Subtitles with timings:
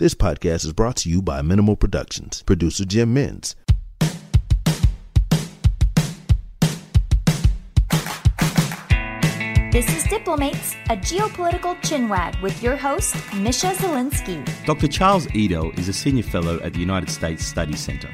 [0.00, 3.54] This podcast is brought to you by Minimal Productions, producer Jim Mins.
[9.70, 14.44] This is Diplomates, a geopolitical chinwag with your host, Misha Zelinsky.
[14.66, 14.88] Dr.
[14.88, 18.10] Charles Edel is a senior fellow at the United States Study Center.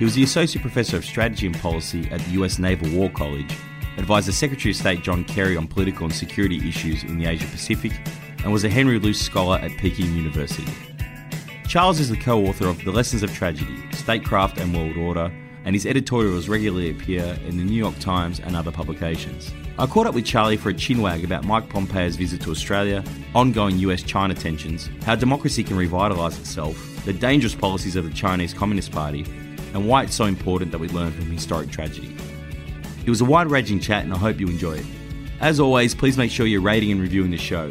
[0.00, 2.58] He was the associate professor of strategy and policy at the U.S.
[2.58, 3.56] Naval War College,
[3.98, 7.46] advised the Secretary of State John Kerry on political and security issues in the Asia
[7.46, 7.92] Pacific,
[8.42, 10.66] and was a Henry Luce Scholar at Peking University.
[11.74, 15.32] Charles is the co author of The Lessons of Tragedy, Statecraft and World Order,
[15.64, 19.52] and his editorials regularly appear in the New York Times and other publications.
[19.76, 23.02] I caught up with Charlie for a chinwag about Mike Pompeo's visit to Australia,
[23.34, 28.54] ongoing US China tensions, how democracy can revitalise itself, the dangerous policies of the Chinese
[28.54, 29.22] Communist Party,
[29.72, 32.16] and why it's so important that we learn from historic tragedy.
[33.04, 34.86] It was a wide ranging chat, and I hope you enjoy it.
[35.40, 37.68] As always, please make sure you're rating and reviewing the show.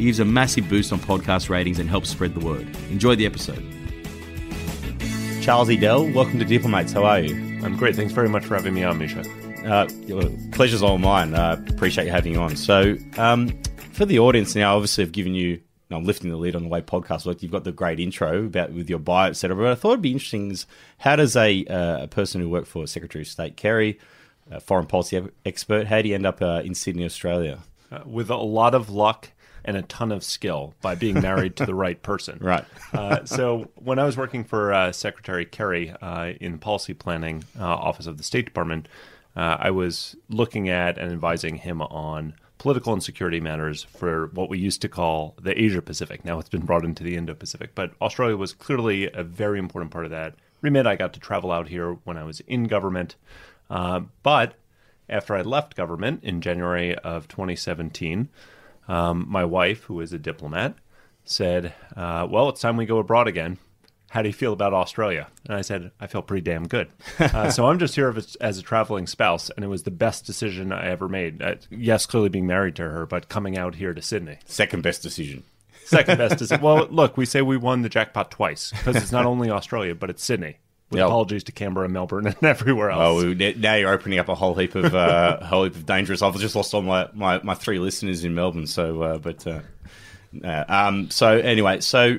[0.00, 2.66] It gives a massive boost on podcast ratings and helps spread the word.
[2.90, 3.62] Enjoy the episode.
[5.42, 6.94] Charles Edel, welcome to Diplomates.
[6.94, 7.34] How are you?
[7.62, 7.96] I'm great.
[7.96, 9.22] Thanks very much for having me on, Misha.
[9.62, 9.86] Uh,
[10.52, 11.34] pleasure's all mine.
[11.34, 12.56] Uh, appreciate you having you on.
[12.56, 13.50] So, um,
[13.92, 15.60] for the audience now, obviously, I've given you.
[15.90, 17.42] I'm lifting the lid on the way podcast work.
[17.42, 19.54] You've got the great intro about with your bio, etc.
[19.54, 22.68] But I thought it'd be interesting is how does a, uh, a person who worked
[22.68, 23.98] for Secretary of State Kerry,
[24.50, 27.58] a foreign policy expert, how do you end up uh, in Sydney, Australia?
[27.92, 29.28] Uh, with a lot of luck
[29.64, 32.38] and a ton of skill by being married to the right person.
[32.40, 32.64] Right.
[32.92, 37.64] uh, so when I was working for uh, Secretary Kerry uh, in policy planning uh,
[37.64, 38.88] office of the State Department,
[39.36, 44.50] uh, I was looking at and advising him on political and security matters for what
[44.50, 46.24] we used to call the Asia Pacific.
[46.24, 49.90] Now it's been brought into the Indo Pacific, but Australia was clearly a very important
[49.92, 50.86] part of that remit.
[50.86, 53.16] I got to travel out here when I was in government,
[53.70, 54.56] uh, but
[55.08, 58.28] after I left government in January of 2017
[58.90, 60.74] um, my wife, who is a diplomat,
[61.24, 63.58] said, uh, Well, it's time we go abroad again.
[64.10, 65.28] How do you feel about Australia?
[65.46, 66.88] And I said, I feel pretty damn good.
[67.20, 70.72] Uh, so I'm just here as a traveling spouse, and it was the best decision
[70.72, 71.40] I ever made.
[71.40, 74.38] Uh, yes, clearly being married to her, but coming out here to Sydney.
[74.46, 75.44] Second best decision.
[75.84, 76.62] Second best decision.
[76.64, 80.10] Well, look, we say we won the jackpot twice because it's not only Australia, but
[80.10, 80.56] it's Sydney.
[80.90, 81.06] With Yep.
[81.06, 83.22] apologies to Canberra, Melbourne, and everywhere else.
[83.22, 85.86] Oh, we- now you're opening up a whole heap of uh, a whole heap of
[85.86, 86.20] dangerous.
[86.20, 88.66] I've just lost all my, my, my three listeners in Melbourne.
[88.66, 89.60] So, uh, but uh,
[90.68, 92.18] um, so anyway, so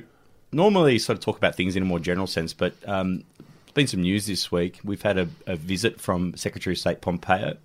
[0.52, 3.86] normally sort of talk about things in a more general sense, but um, there's been
[3.86, 4.78] some news this week.
[4.84, 7.56] We've had a, a visit from Secretary of State Pompeo.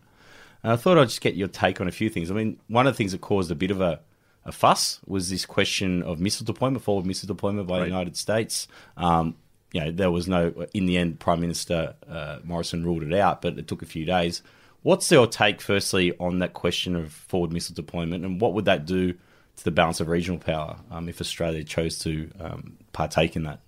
[0.64, 2.32] And I thought I'd just get your take on a few things.
[2.32, 4.00] I mean, one of the things that caused a bit of a,
[4.44, 8.68] a fuss was this question of missile deployment, forward missile deployment by the United States.
[8.98, 9.36] Um,
[9.78, 13.44] you know, there was no, in the end, Prime Minister uh, Morrison ruled it out,
[13.44, 14.42] but it took a few days.
[14.82, 18.88] What's your take, firstly, on that question of forward missile deployment, and what would that
[18.88, 23.44] do to the balance of regional power um, if Australia chose to um, partake in
[23.44, 23.60] that?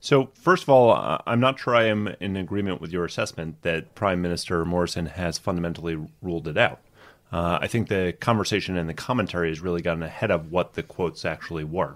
[0.00, 3.94] So, first of all, I'm not sure I am in agreement with your assessment that
[3.94, 6.80] Prime Minister Morrison has fundamentally ruled it out.
[7.30, 10.82] Uh, I think the conversation and the commentary has really gotten ahead of what the
[10.82, 11.94] quotes actually were.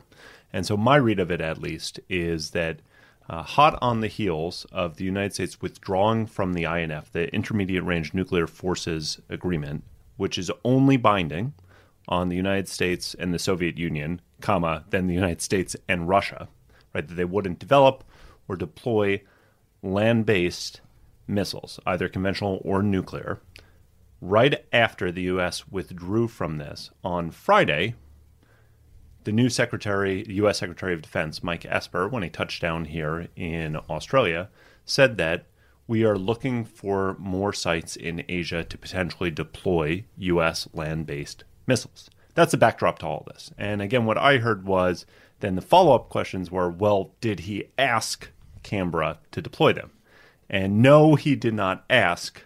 [0.53, 2.79] And so, my read of it, at least, is that
[3.29, 7.85] uh, hot on the heels of the United States withdrawing from the INF, the Intermediate
[7.85, 9.85] Range Nuclear Forces Agreement,
[10.17, 11.53] which is only binding
[12.09, 16.49] on the United States and the Soviet Union, comma, then the United States and Russia,
[16.95, 17.07] right?
[17.07, 18.03] That they wouldn't develop
[18.49, 19.23] or deploy
[19.83, 20.81] land-based
[21.27, 23.41] missiles, either conventional or nuclear.
[24.21, 25.69] Right after the U.S.
[25.69, 27.95] withdrew from this on Friday,
[29.29, 30.57] the new Secretary, U.S.
[30.57, 34.49] Secretary of Defense, Mike Esper, when he touched down here in Australia,
[34.87, 35.45] said that
[35.87, 40.67] we are looking for more sites in Asia to potentially deploy U.S.
[40.73, 42.09] land based missiles.
[42.33, 43.53] That's the backdrop to all this.
[43.59, 45.05] And again, what I heard was
[45.41, 48.31] then the follow up questions were well, did he ask
[48.63, 49.91] Canberra to deploy them?
[50.49, 52.41] And no, he did not ask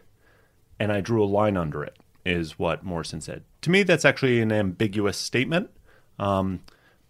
[0.80, 3.44] and I drew a line under it, is what Morrison said.
[3.60, 5.70] To me, that's actually an ambiguous statement.
[6.18, 6.60] Um,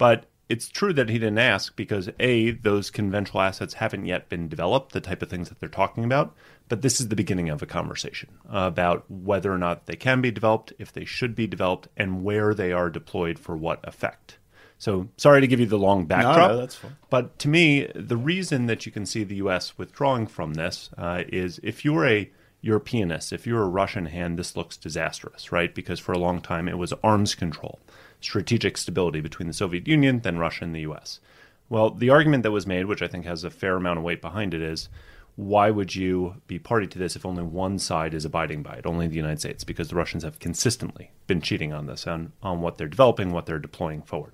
[0.02, 4.48] but it's true that he didn't ask because, A, those conventional assets haven't yet been
[4.48, 6.34] developed, the type of things that they're talking about.
[6.68, 10.32] But this is the beginning of a conversation about whether or not they can be
[10.32, 14.38] developed, if they should be developed, and where they are deployed for what effect.
[14.76, 16.50] So, sorry to give you the long backdrop.
[16.50, 16.96] no, that's fine.
[17.08, 19.78] But to me, the reason that you can see the U.S.
[19.78, 22.28] withdrawing from this uh, is if you're a
[22.62, 25.74] Europeanist, if you're a Russian hand, this looks disastrous, right?
[25.74, 27.80] Because for a long time it was arms control,
[28.24, 31.20] strategic stability between the Soviet Union, then Russia and the U.S.
[31.68, 34.20] Well, the argument that was made, which I think has a fair amount of weight
[34.20, 34.88] behind it, is
[35.36, 38.86] why would you be party to this if only one side is abiding by it,
[38.86, 39.64] only the United States?
[39.64, 43.46] Because the Russians have consistently been cheating on this, on, on what they're developing, what
[43.46, 44.32] they're deploying forward.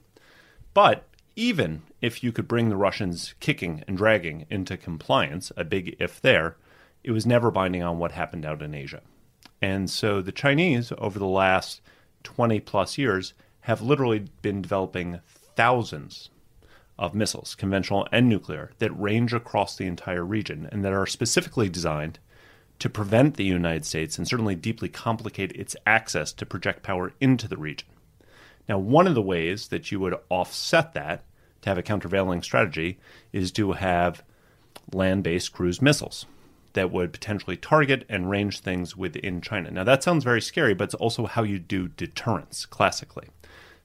[0.74, 1.04] But
[1.36, 6.20] even if you could bring the Russians kicking and dragging into compliance, a big if
[6.20, 6.56] there,
[7.04, 9.02] it was never binding on what happened out in Asia.
[9.62, 11.80] And so the Chinese, over the last
[12.24, 13.34] 20 plus years,
[13.68, 15.20] have literally been developing
[15.54, 16.30] thousands
[16.98, 21.68] of missiles, conventional and nuclear, that range across the entire region and that are specifically
[21.68, 22.18] designed
[22.78, 27.46] to prevent the United States and certainly deeply complicate its access to project power into
[27.46, 27.88] the region.
[28.70, 31.24] Now, one of the ways that you would offset that
[31.60, 32.98] to have a countervailing strategy
[33.34, 34.24] is to have
[34.94, 36.24] land based cruise missiles
[36.72, 39.70] that would potentially target and range things within China.
[39.70, 43.28] Now, that sounds very scary, but it's also how you do deterrence classically.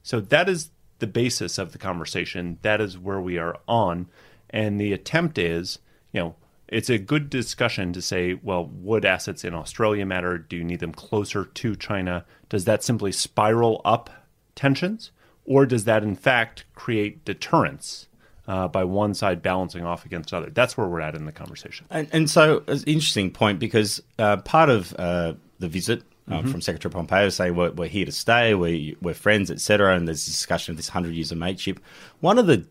[0.04, 0.70] So, that is
[1.00, 2.58] the basis of the conversation.
[2.62, 4.06] That is where we are on.
[4.50, 5.80] And the attempt is,
[6.12, 6.36] you know,
[6.68, 10.38] it's a good discussion to say, well, would assets in Australia matter?
[10.38, 12.24] Do you need them closer to China?
[12.48, 14.10] Does that simply spiral up
[14.54, 15.10] tensions?
[15.44, 18.06] Or does that, in fact, create deterrence
[18.46, 20.50] uh, by one side balancing off against other?
[20.50, 21.86] That's where we're at in the conversation.
[21.90, 26.40] And, and so, it's an interesting point because uh, part of uh, the visit um,
[26.40, 26.50] mm-hmm.
[26.50, 30.24] from Secretary Pompeo saying we're, we're here to stay, we're, we're friends, etc., and there's
[30.24, 31.80] discussion of this 100 years of mateship.
[32.20, 32.66] One of the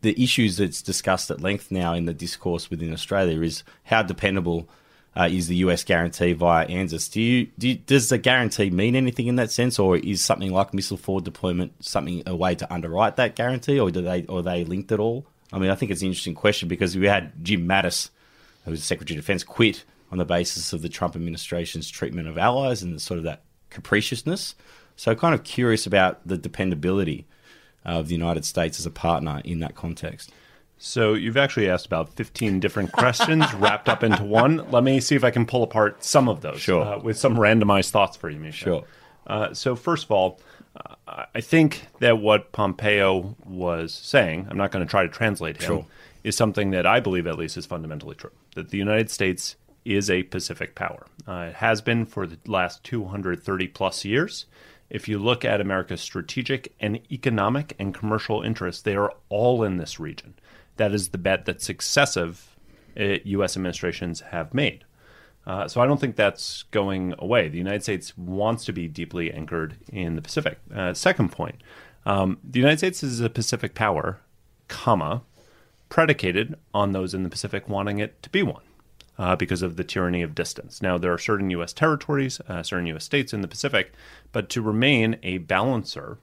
[0.00, 4.68] the issues that's discussed at length now in the discourse within Australia is how dependable
[5.16, 7.10] uh, is the US guarantee via ANZUS.
[7.10, 10.52] Do you, do you, does the guarantee mean anything in that sense, or is something
[10.52, 14.38] like missile forward deployment something a way to underwrite that guarantee, or do they or
[14.38, 15.26] are they linked at all?
[15.52, 18.10] I mean, I think it's an interesting question because we had Jim Mattis,
[18.64, 22.38] who was Secretary of Defense, quit on the basis of the Trump administration's treatment of
[22.38, 24.54] allies and sort of that capriciousness.
[24.96, 27.26] So, kind of curious about the dependability
[27.84, 30.30] of the United States as a partner in that context.
[30.78, 34.70] So you've actually asked about 15 different questions wrapped up into one.
[34.70, 36.84] Let me see if I can pull apart some of those sure.
[36.84, 38.64] uh, with some randomized thoughts for you, Misha.
[38.64, 38.84] Sure.
[39.26, 40.40] Uh, so first of all,
[40.76, 45.56] uh, I think that what Pompeo was saying, I'm not going to try to translate
[45.56, 45.86] him, sure.
[46.22, 48.30] is something that I believe at least is fundamentally true.
[48.54, 49.56] That the United States
[49.96, 51.06] is a Pacific power.
[51.26, 54.46] Uh, it has been for the last 230 plus years.
[54.90, 59.76] If you look at America's strategic and economic and commercial interests, they are all in
[59.76, 60.34] this region
[60.78, 62.56] that is the bet that successive
[62.96, 63.56] U.S.
[63.56, 64.84] Uh, administrations have made.
[65.46, 67.48] Uh, so I don't think that's going away.
[67.48, 70.58] The United States wants to be deeply anchored in the Pacific.
[70.74, 71.62] Uh, second point,
[72.06, 74.20] um, the United States is a Pacific power,
[74.68, 75.22] comma,
[75.88, 78.62] predicated on those in the Pacific wanting it to be one.
[79.18, 80.80] Uh, because of the tyranny of distance.
[80.80, 81.72] Now, there are certain U.S.
[81.72, 83.02] territories, uh, certain U.S.
[83.02, 83.92] states in the Pacific,
[84.30, 86.18] but to remain a balancer,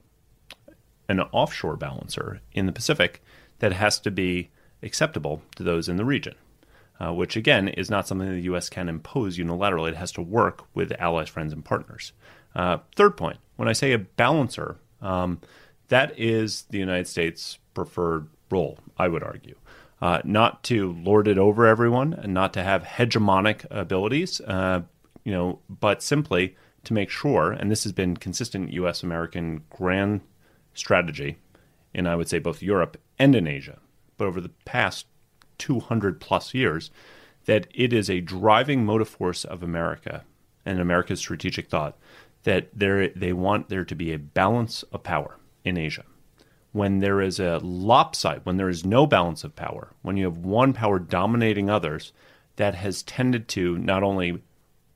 [1.10, 3.22] an offshore balancer in the Pacific,
[3.60, 4.50] that has to be
[4.82, 6.36] acceptable to those in the region,
[7.00, 8.70] uh, which again is not something the U.S.
[8.70, 9.90] can impose unilaterally.
[9.90, 12.14] It has to work with allies, friends, and partners.
[12.56, 15.42] Uh, third point when I say a balancer, um,
[15.90, 19.56] that is the United States' preferred role, I would argue.
[20.02, 24.82] Uh, not to lord it over everyone and not to have hegemonic abilities, uh,
[25.24, 29.04] you know, but simply to make sure, and this has been consistent U.S.
[29.04, 30.22] American grand
[30.74, 31.38] strategy
[31.94, 33.80] in, I would say, both Europe and in Asia,
[34.18, 35.08] but over the past
[35.58, 36.92] 200 plus years,
[37.46, 40.24] that it is a driving motive force of America
[40.66, 41.98] and America's strategic thought
[42.44, 46.04] that they want there to be a balance of power in Asia.
[46.76, 50.40] When there is a lopside, when there is no balance of power, when you have
[50.40, 52.12] one power dominating others,
[52.58, 54.44] that has tended to not only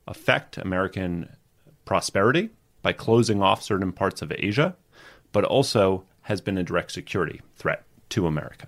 [0.06, 1.30] affect American
[1.86, 2.50] prosperity
[2.82, 4.76] by closing off certain parts of Asia,
[5.32, 8.66] but also has been a direct security threat to America.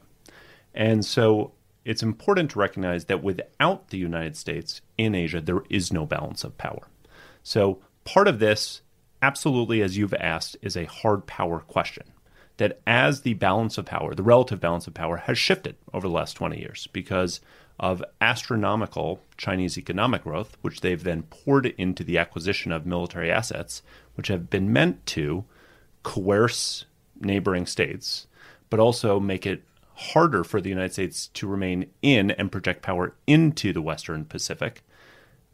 [0.74, 1.52] And so
[1.84, 6.44] it's important to recognize that without the United States in Asia, there is no balance
[6.44, 6.88] of power.
[7.42, 8.80] So part of this,
[9.20, 12.04] absolutely, as you've asked, is a hard power question.
[12.58, 16.14] That as the balance of power, the relative balance of power, has shifted over the
[16.14, 17.40] last 20 years because
[17.80, 23.82] of astronomical Chinese economic growth, which they've then poured into the acquisition of military assets,
[24.14, 25.44] which have been meant to
[26.02, 26.84] coerce
[27.20, 28.26] neighboring states,
[28.70, 29.62] but also make it
[29.94, 34.82] harder for the United States to remain in and project power into the Western Pacific.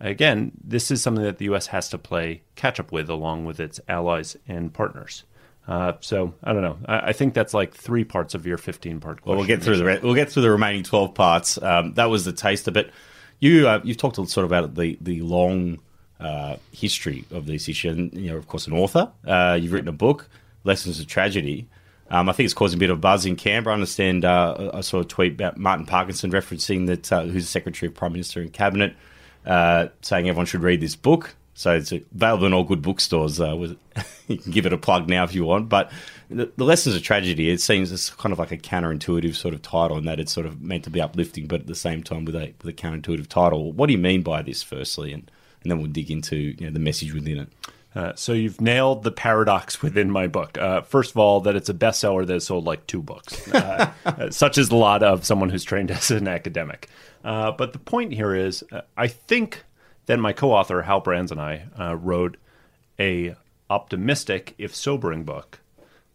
[0.01, 1.69] Again, this is something that the U.S.
[1.69, 5.25] has to play catch up with along with its allies and partners.
[5.69, 6.79] Uh, so I don't know.
[6.87, 9.25] I, I, think that's like three parts of your fifteen part.
[9.27, 11.61] Well, we'll get through the re- we'll get through the remaining twelve parts.
[11.61, 12.89] Um, that was the taster, but
[13.39, 15.81] you uh, you've talked sort of about the the long
[16.21, 17.91] uh, history of this issue.
[17.91, 19.11] And, you know, of course, an author.
[19.27, 20.29] Uh, you've written a book,
[20.65, 21.69] Lessons of Tragedy.
[22.11, 23.75] Um, I think it's causing a bit of buzz in Canberra.
[23.75, 27.51] I understand uh, I saw a tweet about Martin Parkinson referencing that, uh, who's the
[27.51, 28.97] Secretary of Prime Minister and Cabinet,
[29.45, 31.35] uh, saying everyone should read this book.
[31.59, 33.41] So it's available in all good bookstores.
[33.41, 33.77] Uh, with,
[34.29, 35.69] you can give it a plug now if you want.
[35.69, 35.91] But
[36.31, 39.63] the, the, Lessons of Tragedy, it seems it's kind of like a counterintuitive sort of
[39.63, 42.25] title in that it's sort of meant to be uplifting, but at the same time
[42.25, 43.73] with a, with a counterintuitive title.
[43.73, 45.13] What do you mean by this, firstly?
[45.13, 45.29] And,
[45.63, 47.49] and then we'll dig into you know, the message within it.
[47.93, 50.57] Uh, so you've nailed the paradox within my book.
[50.59, 53.91] Uh, first of all, that it's a bestseller that has sold like two books, uh,
[54.07, 56.89] uh such is a lot of someone who's trained as an academic.
[57.25, 59.65] Uh, but the point here is, uh, I think
[60.09, 62.39] then my co-author Hal Brands and I uh, wrote
[62.99, 63.37] a
[63.69, 65.61] optimistic, if sobering, book.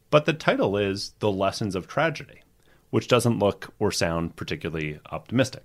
[0.10, 2.42] But the title is "The Lessons of Tragedy,"
[2.90, 5.64] which doesn't look or sound particularly optimistic.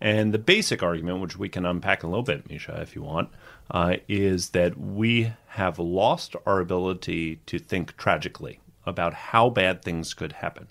[0.00, 3.28] And the basic argument, which we can unpack a little bit, Misha, if you want,
[3.70, 10.14] uh, is that we have lost our ability to think tragically about how bad things
[10.14, 10.68] could happen.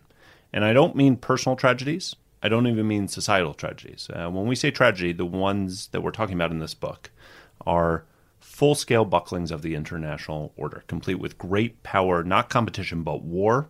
[0.52, 2.16] And I don't mean personal tragedies.
[2.48, 4.10] I don't even mean societal tragedies.
[4.10, 7.12] Uh, when we say tragedy, the ones that we're talking about in this book
[7.66, 8.06] are
[8.40, 13.68] full scale bucklings of the international order, complete with great power, not competition, but war,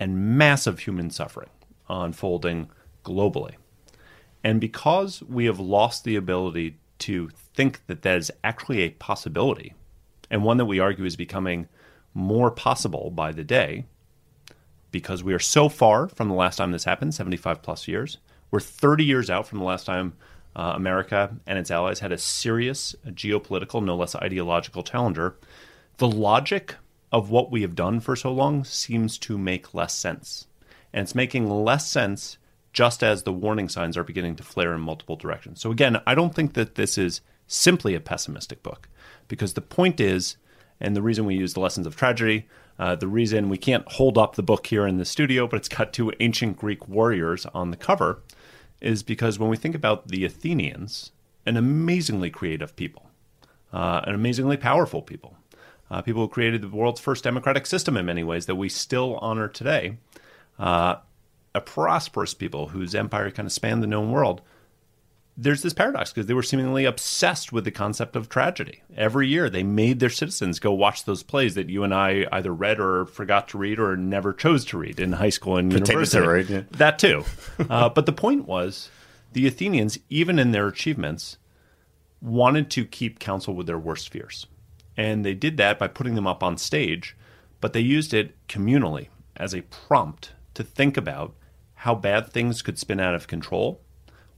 [0.00, 1.48] and massive human suffering
[1.88, 2.70] unfolding
[3.04, 3.54] globally.
[4.42, 9.74] And because we have lost the ability to think that that is actually a possibility,
[10.28, 11.68] and one that we argue is becoming
[12.14, 13.84] more possible by the day,
[14.92, 18.18] because we are so far from the last time this happened 75 plus years.
[18.50, 20.12] We're 30 years out from the last time
[20.54, 25.36] uh, America and its allies had a serious geopolitical, no less ideological challenger.
[25.96, 26.76] The logic
[27.10, 30.46] of what we have done for so long seems to make less sense.
[30.92, 32.38] And it's making less sense
[32.72, 35.60] just as the warning signs are beginning to flare in multiple directions.
[35.60, 38.88] So, again, I don't think that this is simply a pessimistic book
[39.28, 40.36] because the point is,
[40.82, 42.46] and the reason we use the lessons of tragedy
[42.78, 45.68] uh, the reason we can't hold up the book here in the studio, but it's
[45.68, 48.22] got two ancient Greek warriors on the cover,
[48.80, 51.12] is because when we think about the Athenians,
[51.46, 53.10] an amazingly creative people,
[53.72, 55.36] uh, an amazingly powerful people,
[55.90, 59.16] uh, people who created the world's first democratic system in many ways that we still
[59.18, 59.98] honor today,
[60.58, 60.96] uh,
[61.54, 64.40] a prosperous people whose empire kind of spanned the known world,
[65.36, 68.82] there's this paradox because they were seemingly obsessed with the concept of tragedy.
[68.94, 72.52] Every year, they made their citizens go watch those plays that you and I either
[72.52, 76.26] read or forgot to read or never chose to read in high school and university.
[76.26, 76.62] Read, yeah.
[76.72, 77.24] That too.
[77.70, 78.90] uh, but the point was,
[79.32, 81.38] the Athenians, even in their achievements,
[82.20, 84.46] wanted to keep counsel with their worst fears,
[84.96, 87.16] and they did that by putting them up on stage.
[87.60, 91.34] But they used it communally as a prompt to think about
[91.74, 93.80] how bad things could spin out of control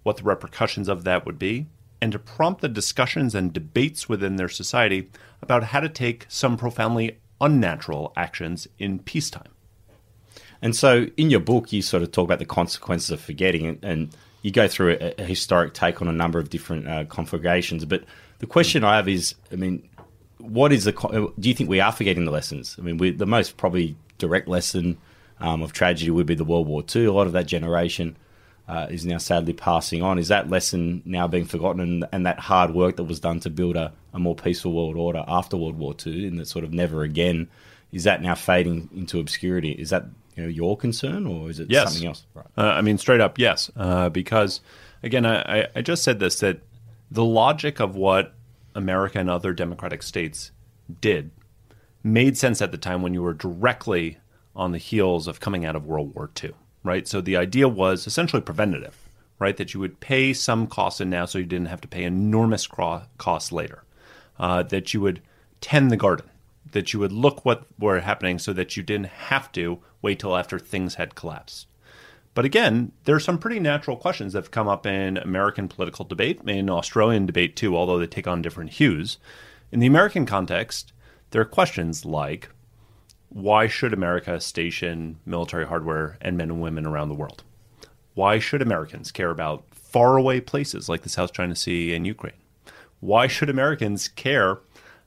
[0.04, 1.66] what the repercussions of that would be,
[2.00, 5.10] and to prompt the discussions and debates within their society
[5.42, 9.48] about how to take some profoundly unnatural actions in peacetime.
[10.62, 14.14] And so, in your book, you sort of talk about the consequences of forgetting, and,
[14.42, 17.86] you go through a, a, historic take on a number of different uh, conflagrations.
[17.86, 18.04] But
[18.40, 19.88] the question I have is, I mean,
[20.36, 20.92] what is the?
[21.38, 22.76] Do you think we are forgetting the lessons?
[22.78, 24.98] I mean, we, the most probably direct lesson
[25.40, 27.06] um, of tragedy would be the World War II.
[27.06, 28.16] A lot of that generation
[28.66, 30.18] uh, is now sadly passing on.
[30.18, 33.50] Is that lesson now being forgotten, and, and that hard work that was done to
[33.50, 36.72] build a, a, more peaceful world order after World War II, in that sort of
[36.72, 37.48] never again,
[37.92, 39.72] is that now fading into obscurity?
[39.72, 40.06] Is that
[40.36, 41.90] you know, your concern, or is it yes.
[41.90, 42.26] something else?
[42.34, 42.46] Right.
[42.56, 43.70] Uh, I mean, straight up, yes.
[43.76, 44.60] Uh, because
[45.02, 46.60] again, I, I just said this that
[47.10, 48.34] the logic of what
[48.74, 50.50] America and other democratic states
[51.00, 51.30] did
[52.02, 54.18] made sense at the time when you were directly
[54.56, 56.52] on the heels of coming out of World War II
[56.84, 57.08] right?
[57.08, 58.96] So the idea was essentially preventative,
[59.40, 59.56] right?
[59.56, 62.68] That you would pay some costs in now so you didn't have to pay enormous
[62.68, 63.82] costs later.
[64.38, 65.20] Uh, that you would
[65.60, 66.28] tend the garden,
[66.72, 70.36] that you would look what were happening so that you didn't have to wait till
[70.36, 71.66] after things had collapsed.
[72.34, 76.04] But again, there are some pretty natural questions that have come up in American political
[76.04, 79.18] debate, in Australian debate too, although they take on different hues.
[79.70, 80.92] In the American context,
[81.30, 82.48] there are questions like
[83.34, 87.42] why should America station military hardware and men and women around the world?
[88.14, 92.38] Why should Americans care about faraway places like the South China Sea and Ukraine?
[93.00, 94.60] Why should Americans care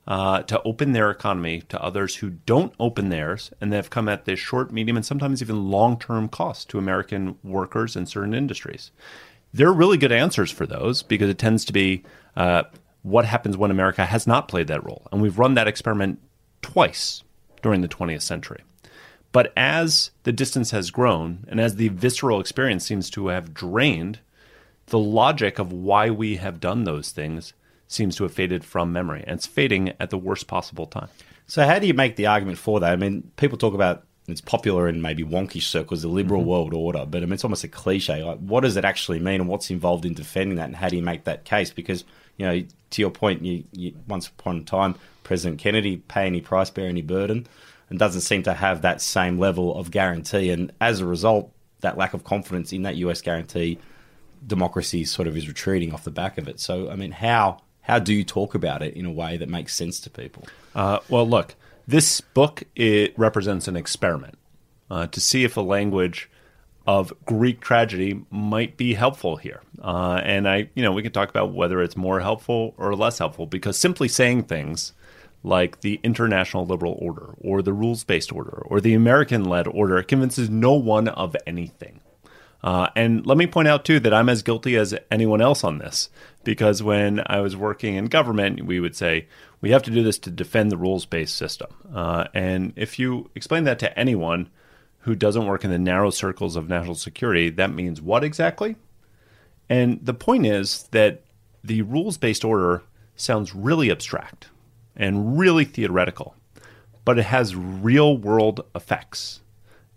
[0.08, 4.10] uh, to open their economy to others who don't open theirs and they have come
[4.10, 8.34] at this short, medium, and sometimes even long term cost to American workers in certain
[8.34, 8.92] industries?
[9.54, 12.04] There are really good answers for those because it tends to be
[12.36, 12.64] uh,
[13.04, 15.08] what happens when America has not played that role.
[15.14, 16.20] And we've run that experiment
[16.62, 17.24] twice
[17.68, 18.64] during the 20th century.
[19.34, 24.20] But as the distance has grown and as the visceral experience seems to have drained,
[24.86, 27.52] the logic of why we have done those things
[27.90, 29.22] seems to have faded from memory.
[29.28, 31.10] And it's fading at the worst possible time.
[31.46, 32.94] So, how do you make the argument for that?
[32.94, 36.50] I mean, people talk about it's popular in maybe wonkish circles, the liberal mm-hmm.
[36.50, 38.24] world order, but I mean, it's almost a cliche.
[38.24, 40.68] Like, what does it actually mean and what's involved in defending that?
[40.68, 41.72] And how do you make that case?
[41.72, 42.06] Because
[42.38, 44.96] You know, to your point, you, you, once upon a time,
[45.28, 47.48] President Kennedy pay any price, bear any burden,
[47.90, 50.52] and doesn't seem to have that same level of guarantee.
[50.52, 53.78] And as a result, that lack of confidence in that US guarantee,
[54.46, 56.62] democracy sort of is retreating off the back of it.
[56.62, 59.76] So, I mean, how how do you talk about it in a way that makes
[59.76, 60.48] sense to people?
[60.74, 61.56] Uh, well, look,
[61.86, 64.38] this book it represents an experiment
[64.90, 66.30] uh, to see if a language
[66.86, 69.62] of Greek tragedy might be helpful here.
[69.82, 73.18] Uh, and I, you know, we can talk about whether it's more helpful or less
[73.18, 74.94] helpful because simply saying things
[75.44, 80.02] like the international liberal order or the rules based order or the American led order
[80.04, 82.02] convinces no one of anything.
[82.64, 85.78] Uh, and let me point out, too, that I'm as guilty as anyone else on
[85.78, 86.10] this
[86.44, 89.28] because when I was working in government, we would say,
[89.62, 91.70] we have to do this to defend the rules based system.
[91.94, 94.50] Uh, and if you explain that to anyone
[95.00, 98.76] who doesn't work in the narrow circles of national security, that means what exactly?
[99.70, 101.24] And the point is that
[101.64, 102.84] the rules based order
[103.16, 104.50] sounds really abstract
[104.98, 106.36] and really theoretical,
[107.06, 109.42] but it has real world effects.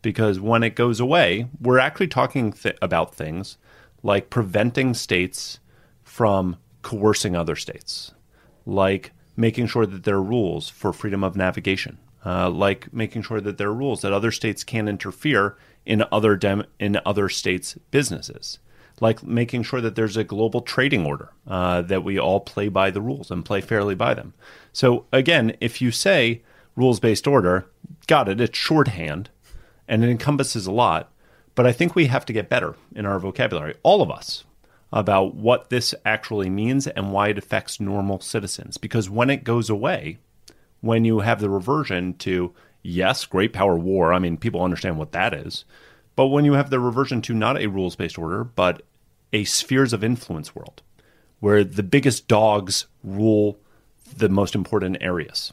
[0.03, 3.59] Because when it goes away, we're actually talking th- about things
[4.03, 5.59] like preventing states
[6.03, 8.13] from coercing other states,
[8.65, 13.41] like making sure that there are rules for freedom of navigation, uh, like making sure
[13.41, 17.77] that there are rules that other states can't interfere in other dem- in other states'
[17.91, 18.59] businesses
[19.01, 22.91] like making sure that there's a global trading order, uh, that we all play by
[22.91, 24.35] the rules and play fairly by them.
[24.73, 26.43] So, again, if you say
[26.77, 27.67] rules based order,
[28.07, 29.31] got it, it's shorthand
[29.89, 31.11] and it encompasses a lot.
[31.55, 34.45] But I think we have to get better in our vocabulary, all of us,
[34.93, 38.77] about what this actually means and why it affects normal citizens.
[38.77, 40.19] Because when it goes away,
[40.81, 45.13] when you have the reversion to, yes, great power war, I mean, people understand what
[45.13, 45.65] that is.
[46.17, 48.83] But when you have the reversion to not a rules based order, but
[49.33, 50.83] a spheres of influence world
[51.41, 53.59] where the biggest dogs rule
[54.17, 55.53] the most important areas.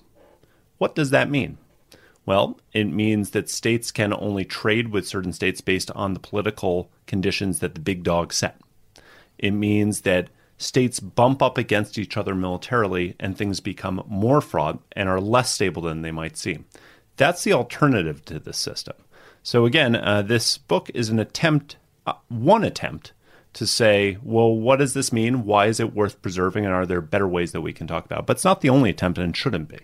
[0.77, 1.57] What does that mean?
[2.25, 6.91] Well, it means that states can only trade with certain states based on the political
[7.05, 8.59] conditions that the big dog set.
[9.37, 14.81] It means that states bump up against each other militarily and things become more fraught
[14.91, 16.65] and are less stable than they might seem.
[17.15, 18.95] That's the alternative to this system.
[19.41, 23.13] So, again, uh, this book is an attempt, uh, one attempt,
[23.57, 25.43] to say, well, what does this mean?
[25.43, 26.65] Why is it worth preserving?
[26.65, 28.27] And are there better ways that we can talk about?
[28.27, 29.79] But it's not the only attempt and shouldn't be.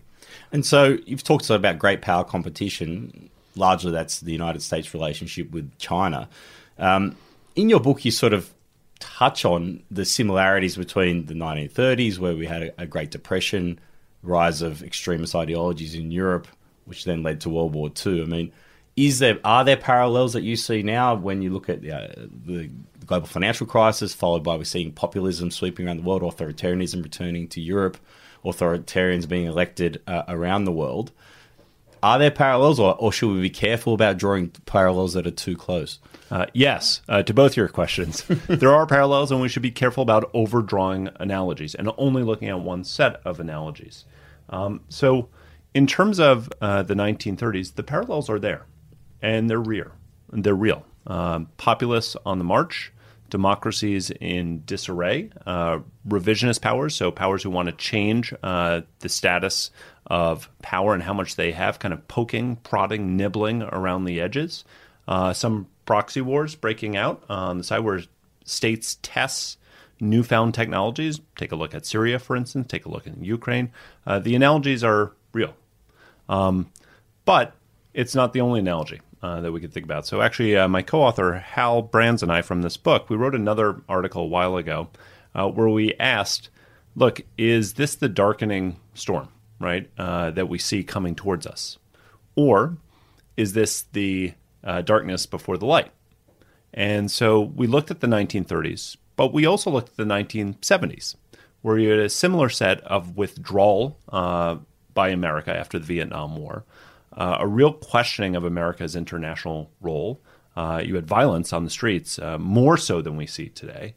[0.51, 3.31] And so you've talked about great power competition.
[3.55, 6.29] Largely, that's the United States' relationship with China.
[6.77, 7.15] Um,
[7.55, 8.53] in your book, you sort of
[8.99, 13.79] touch on the similarities between the 1930s, where we had a, a Great Depression,
[14.21, 16.47] rise of extremist ideologies in Europe,
[16.85, 18.21] which then led to World War II.
[18.21, 18.51] I mean,
[18.95, 22.07] is there are there parallels that you see now when you look at uh,
[22.45, 22.69] the
[23.05, 27.61] global financial crisis, followed by we're seeing populism sweeping around the world, authoritarianism returning to
[27.61, 27.97] Europe,
[28.43, 31.11] authoritarians being elected uh, around the world.
[32.03, 35.55] Are there parallels, or, or, should we be careful about drawing parallels that are too
[35.55, 35.99] close?
[36.29, 38.23] Uh, yes, uh, to both your questions.
[38.47, 42.59] there are parallels, and we should be careful about overdrawing analogies and only looking at
[42.59, 44.03] one set of analogies.
[44.49, 45.29] Um, so,
[45.73, 48.65] in terms of uh, the 1930s, the parallels are there,
[49.21, 49.91] and they're real.
[50.29, 50.85] They're real.
[51.07, 52.91] Um, populists on the march,
[53.33, 59.71] democracies in disarray, uh, revisionist powers, so powers who want to change uh, the status
[60.05, 64.63] of power and how much they have, kind of poking, prodding, nibbling around the edges.
[65.07, 68.01] Uh, some proxy wars breaking out on the side where
[68.45, 69.57] states test
[69.99, 71.19] newfound technologies.
[71.35, 72.67] Take a look at Syria, for instance.
[72.67, 73.71] Take a look at Ukraine.
[74.05, 75.55] Uh, the analogies are real,
[76.29, 76.69] um,
[77.25, 77.55] but
[77.95, 80.05] it's not the only analogy uh, that we could think about.
[80.05, 83.81] So actually, uh, my co-author Hal Brands and I from this book, we wrote another
[83.87, 84.89] article a while ago
[85.33, 86.49] uh, where we asked,
[86.93, 91.77] "Look, is this the darkening storm, right, uh, that we see coming towards us,
[92.35, 92.77] or
[93.37, 95.91] is this the uh, darkness before the light?"
[96.73, 101.15] And so we looked at the 1930s, but we also looked at the 1970s,
[101.61, 104.57] where you had a similar set of withdrawal uh,
[104.93, 106.65] by America after the Vietnam War
[107.17, 110.21] uh, a real questioning of America's international role.
[110.55, 113.95] Uh, you had violence on the streets, uh, more so than we see today.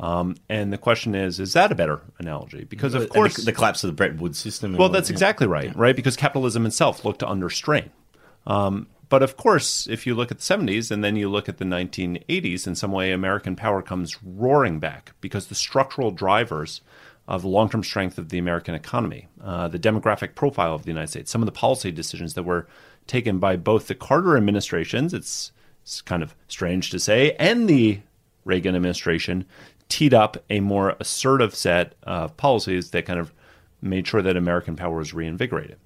[0.00, 2.64] Um, and the question is, is that a better analogy?
[2.64, 4.76] Because of course, the, the, collapse of the Bretton Woods system.
[4.76, 5.72] Well, that's exactly right, yeah.
[5.74, 5.96] right?
[5.96, 7.90] Because capitalism itself looked under strain.
[8.46, 11.58] Um, but of course, if you look at the 70s and then you look at
[11.58, 16.80] the 1980s, in some way, American power comes roaring back because the structural drivers
[17.28, 20.88] of the long term strength of the American economy, uh, the demographic profile of the
[20.88, 22.66] United States, some of the policy decisions that were
[23.06, 28.00] taken by both the Carter administrations, it's, it's kind of strange to say, and the
[28.44, 29.44] Reagan administration
[29.90, 33.32] teed up a more assertive set of policies that kind of
[33.82, 35.78] made sure that American power was reinvigorated.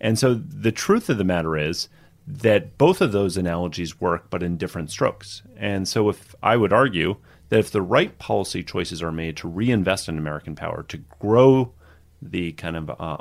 [0.00, 1.88] And so the truth of the matter is
[2.26, 5.42] that both of those analogies work, but in different strokes.
[5.56, 7.16] And so if I would argue
[7.50, 11.72] that if the right policy choices are made to reinvest in American power, to grow
[12.22, 13.18] the kind of uh,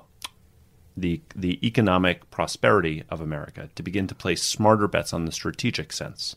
[0.95, 5.91] the the economic prosperity of America, to begin to place smarter bets on the strategic
[5.91, 6.35] sense,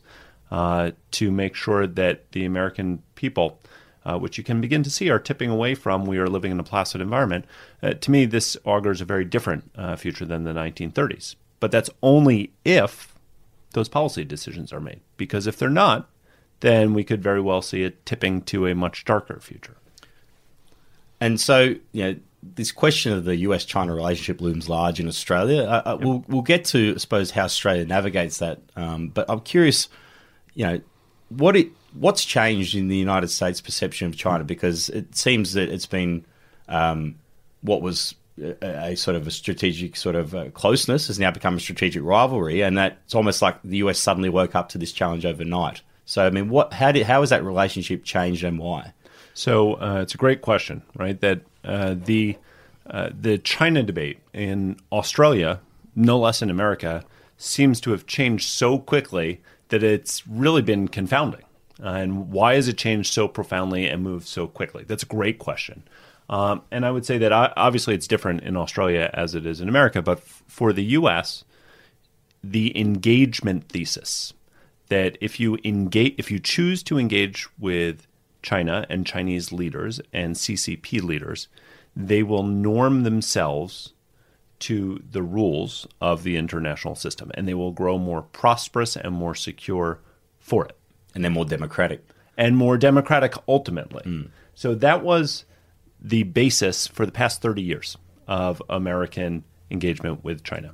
[0.51, 3.59] uh, to make sure that the American people,
[4.05, 6.59] uh, which you can begin to see, are tipping away from we are living in
[6.59, 7.45] a placid environment.
[7.81, 11.35] Uh, to me, this augurs a very different uh, future than the 1930s.
[11.59, 13.15] But that's only if
[13.71, 16.09] those policy decisions are made, because if they're not,
[16.63, 19.75] then we could very well see it tipping to a much darker future.
[21.19, 22.15] And so, you know,
[22.55, 25.63] this question of the US China relationship looms large in Australia.
[25.63, 25.99] Uh, uh, yep.
[26.05, 28.61] We'll we'll get to, I suppose, how Australia navigates that.
[28.77, 29.89] Um, but I'm curious,
[30.53, 30.81] you know,
[31.27, 35.67] what it what's changed in the United States' perception of China because it seems that
[35.67, 36.25] it's been
[36.69, 37.15] um,
[37.61, 41.57] what was a, a, sort of a strategic sort of uh, closeness has now become
[41.57, 44.93] a strategic rivalry, and that it's almost like the US suddenly woke up to this
[44.93, 45.81] challenge overnight.
[46.05, 46.73] So, I mean, what?
[46.73, 48.93] How did how has that relationship changed, and why?
[49.33, 51.19] So, uh, it's a great question, right?
[51.21, 52.37] That uh, the
[52.89, 55.61] uh, the China debate in Australia,
[55.95, 57.05] no less in America,
[57.37, 61.43] seems to have changed so quickly that it's really been confounding.
[61.81, 64.83] Uh, and why has it changed so profoundly and moved so quickly?
[64.85, 65.83] That's a great question.
[66.29, 69.67] Um, and I would say that obviously it's different in Australia as it is in
[69.67, 71.43] America, but f- for the U.S.,
[72.43, 74.33] the engagement thesis
[74.89, 78.07] that if you engage, if you choose to engage with
[78.41, 81.47] China and Chinese leaders and CCP leaders,
[81.95, 83.93] they will norm themselves
[84.59, 89.35] to the rules of the international system, and they will grow more prosperous and more
[89.35, 89.99] secure
[90.39, 90.77] for it,
[91.13, 92.05] and then more democratic,
[92.37, 94.03] and more democratic ultimately.
[94.03, 94.29] Mm.
[94.55, 95.45] So that was
[95.99, 100.73] the basis for the past 30 years of American engagement with China.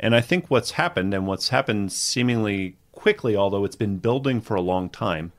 [0.00, 4.54] And I think what's happened, and what's happened seemingly quickly, although it's been building for
[4.54, 5.32] a long time,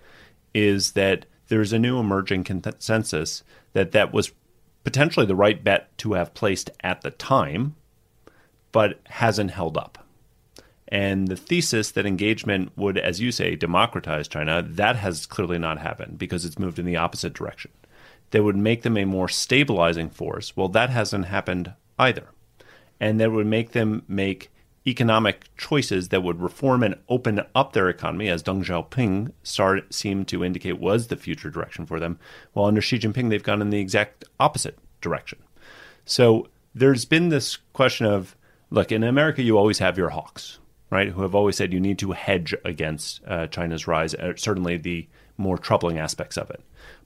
[0.53, 4.31] is that there's a new emerging consensus that that was
[4.83, 7.75] potentially the right bet to have placed at the time,
[8.71, 10.05] but hasn't held up.
[10.87, 15.79] And the thesis that engagement would, as you say, democratize China, that has clearly not
[15.79, 17.71] happened because it's moved in the opposite direction.
[18.31, 20.55] That would make them a more stabilizing force.
[20.55, 22.27] Well, that hasn't happened either.
[22.99, 24.51] And that would make them make
[24.87, 30.27] economic choices that would reform and open up their economy, as Deng Xiaoping started, seemed
[30.27, 32.19] to indicate was the future direction for them.
[32.53, 35.39] While under Xi Jinping, they've gone in the exact opposite direction.
[36.05, 38.35] So there's been this question of
[38.69, 41.99] look, in America, you always have your hawks, right, who have always said you need
[41.99, 46.61] to hedge against uh, China's rise, uh, certainly the more troubling aspects of it.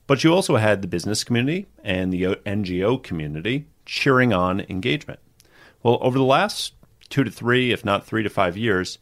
[0.06, 5.20] But you also had the business community and the NGO community cheering on engagement.
[5.82, 6.74] Well, over the last
[7.10, 8.98] two to three, if not three to five years,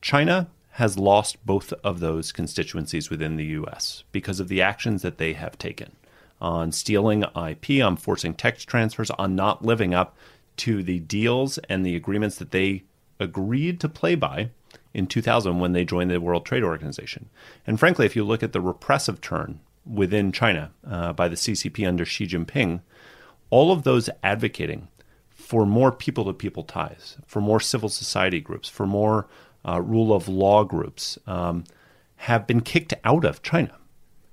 [0.00, 4.04] China has lost both of those constituencies within the U.S.
[4.12, 5.92] because of the actions that they have taken
[6.40, 10.16] on stealing IP, on forcing tech transfers, on not living up
[10.56, 12.84] to the deals and the agreements that they
[13.18, 14.50] agreed to play by
[14.94, 17.28] in 2000 when they joined the World Trade Organization.
[17.66, 21.86] And frankly, if you look at the repressive turn within China uh, by the CCP
[21.86, 22.80] under Xi Jinping,
[23.50, 24.88] all of those advocating
[25.48, 29.26] for more people to people ties, for more civil society groups, for more
[29.66, 31.64] uh, rule of law groups, um,
[32.16, 33.74] have been kicked out of China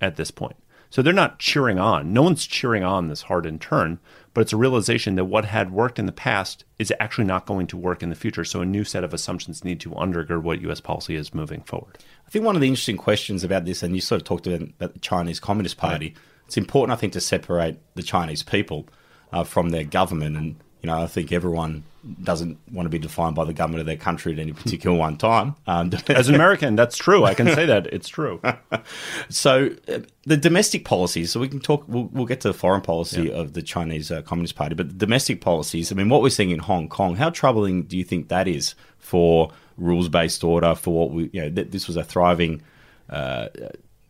[0.01, 0.57] at this point.
[0.89, 2.11] So they're not cheering on.
[2.11, 3.97] No one's cheering on this hardened turn,
[4.33, 7.67] but it's a realization that what had worked in the past is actually not going
[7.67, 8.43] to work in the future.
[8.43, 10.81] So a new set of assumptions need to undergird what U.S.
[10.81, 11.97] policy is moving forward.
[12.27, 14.67] I think one of the interesting questions about this, and you sort of talked about
[14.79, 16.17] the Chinese Communist Party, right.
[16.45, 18.89] it's important, I think, to separate the Chinese people
[19.31, 20.35] uh, from their government.
[20.35, 21.83] And you know, I think everyone
[22.21, 25.17] doesn't want to be defined by the government of their country at any particular one
[25.17, 25.55] time.
[25.65, 27.25] Um, As an American, that's true.
[27.25, 28.39] I can say that it's true.
[29.29, 31.31] so uh, the domestic policies.
[31.31, 31.85] So we can talk.
[31.87, 33.33] We'll, we'll get to the foreign policy yeah.
[33.33, 35.91] of the Chinese uh, Communist Party, but the domestic policies.
[35.91, 37.15] I mean, what we're seeing in Hong Kong.
[37.15, 40.75] How troubling do you think that is for rules-based order?
[40.75, 42.61] For what we, you know, th- this was a thriving.
[43.09, 43.47] Uh,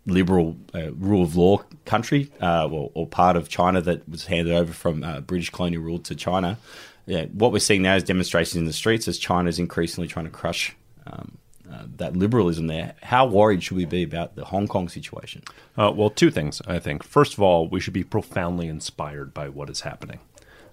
[0.06, 4.54] liberal uh, rule of law country, uh, well, or part of China that was handed
[4.54, 6.58] over from uh, British colonial rule to China.
[7.06, 10.26] Yeah, what we're seeing now is demonstrations in the streets as China is increasingly trying
[10.26, 11.38] to crush um,
[11.72, 12.94] uh, that liberalism there.
[13.02, 15.44] How worried should we be about the Hong Kong situation?
[15.78, 17.04] Uh, well, two things, I think.
[17.04, 20.20] First of all, we should be profoundly inspired by what is happening.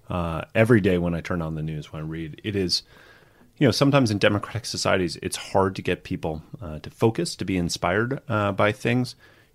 [0.08, 2.82] Uh, every day when I turn on the news, when I read, it is
[3.58, 7.44] you know, sometimes in democratic societies, it's hard to get people uh, to focus, to
[7.44, 9.14] be inspired uh, by things.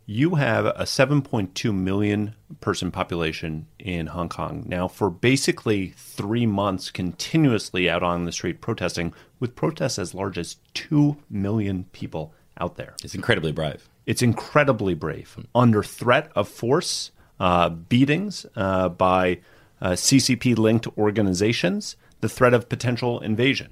[0.10, 6.89] you have a 7.2 million person population in Hong Kong now for basically three months
[6.89, 12.77] continuously out on the street protesting, with protests as large as 2 million people out
[12.77, 12.95] there.
[13.03, 13.89] It's incredibly brave.
[14.05, 15.38] It's incredibly brave.
[15.53, 19.39] Under threat of force, uh, beatings uh, by
[19.81, 23.71] uh, CCP linked organizations, the threat of potential invasion.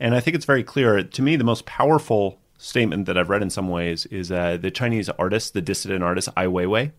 [0.00, 1.02] And I think it's very clear.
[1.02, 4.70] To me, the most powerful statement that I've read in some ways is uh, the
[4.70, 6.92] Chinese artist, the dissident artist Ai Weiwei,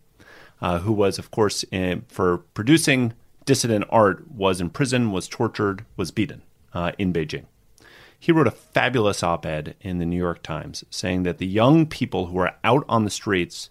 [0.61, 3.13] uh, who was, of course, in, for producing
[3.45, 6.41] dissident art, was in prison, was tortured, was beaten
[6.73, 7.45] uh, in Beijing.
[8.19, 11.85] He wrote a fabulous op ed in the New York Times saying that the young
[11.85, 13.69] people who are out on the streets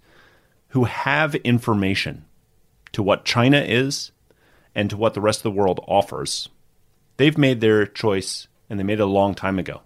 [0.69, 2.25] who have information
[2.93, 4.11] to what China is
[4.75, 6.49] and to what the rest of the world offers,
[7.19, 9.83] they've made their choice and they made it a long time ago.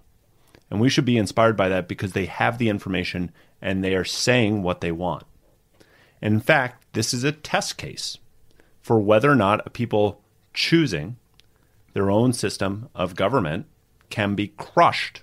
[0.70, 4.04] And we should be inspired by that because they have the information and they are
[4.04, 5.24] saying what they want.
[6.20, 8.18] And in fact, this is a test case
[8.80, 10.20] for whether or not a people
[10.54, 11.16] choosing
[11.92, 13.66] their own system of government
[14.10, 15.22] can be crushed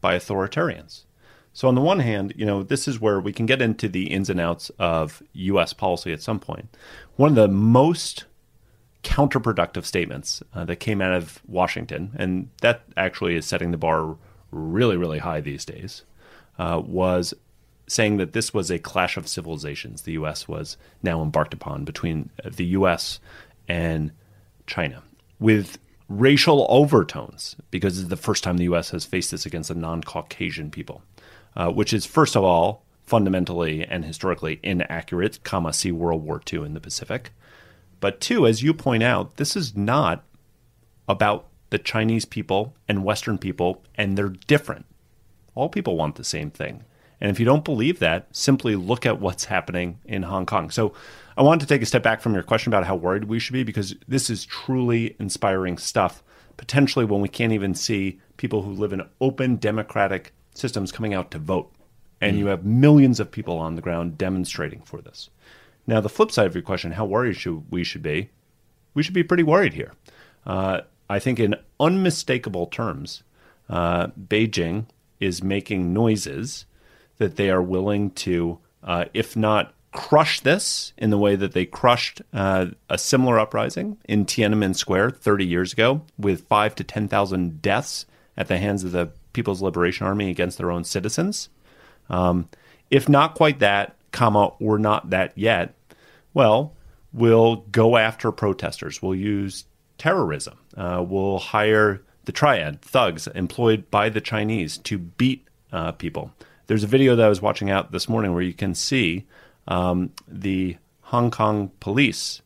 [0.00, 1.04] by authoritarians.
[1.52, 4.10] So on the one hand, you know, this is where we can get into the
[4.10, 6.68] ins and outs of US policy at some point.
[7.16, 8.24] One of the most
[9.04, 14.16] counterproductive statements uh, that came out of Washington, and that actually is setting the bar
[14.50, 16.02] really, really high these days,
[16.58, 17.34] uh, was
[17.86, 20.48] saying that this was a clash of civilizations the U.S.
[20.48, 23.20] was now embarked upon between the U.S.
[23.68, 24.10] and
[24.66, 25.02] China
[25.38, 28.90] with racial overtones, because it's the first time the U.S.
[28.90, 31.02] has faced this against a non Caucasian people,
[31.56, 36.64] uh, which is, first of all, fundamentally and historically inaccurate, comma, see World War II
[36.64, 37.30] in the Pacific.
[38.04, 40.24] But two, as you point out, this is not
[41.08, 44.84] about the Chinese people and Western people, and they're different.
[45.54, 46.84] All people want the same thing.
[47.18, 50.68] And if you don't believe that, simply look at what's happening in Hong Kong.
[50.68, 50.92] So
[51.38, 53.54] I wanted to take a step back from your question about how worried we should
[53.54, 56.22] be because this is truly inspiring stuff,
[56.58, 61.30] potentially when we can't even see people who live in open democratic systems coming out
[61.30, 61.72] to vote.
[62.20, 62.40] And mm.
[62.40, 65.30] you have millions of people on the ground demonstrating for this.
[65.86, 68.30] Now, the flip side of your question, how worried should we should be?
[68.94, 69.92] We should be pretty worried here.
[70.46, 73.22] Uh, I think in unmistakable terms,
[73.68, 74.86] uh, Beijing
[75.20, 76.66] is making noises
[77.18, 81.64] that they are willing to, uh, if not crush this in the way that they
[81.64, 87.62] crushed uh, a similar uprising in Tiananmen Square 30 years ago, with five to 10,000
[87.62, 91.48] deaths at the hands of the People's Liberation Army against their own citizens.
[92.10, 92.48] Um,
[92.90, 95.74] if not quite that, comma, or not that yet,
[96.32, 96.74] well,
[97.12, 99.02] we'll go after protesters.
[99.02, 99.64] We'll use
[99.98, 100.58] terrorism.
[100.76, 106.30] Uh, will hire the triad thugs employed by the Chinese to beat uh, people.
[106.66, 109.26] There's a video that I was watching out this morning where you can see
[109.68, 112.40] um, the Hong Kong police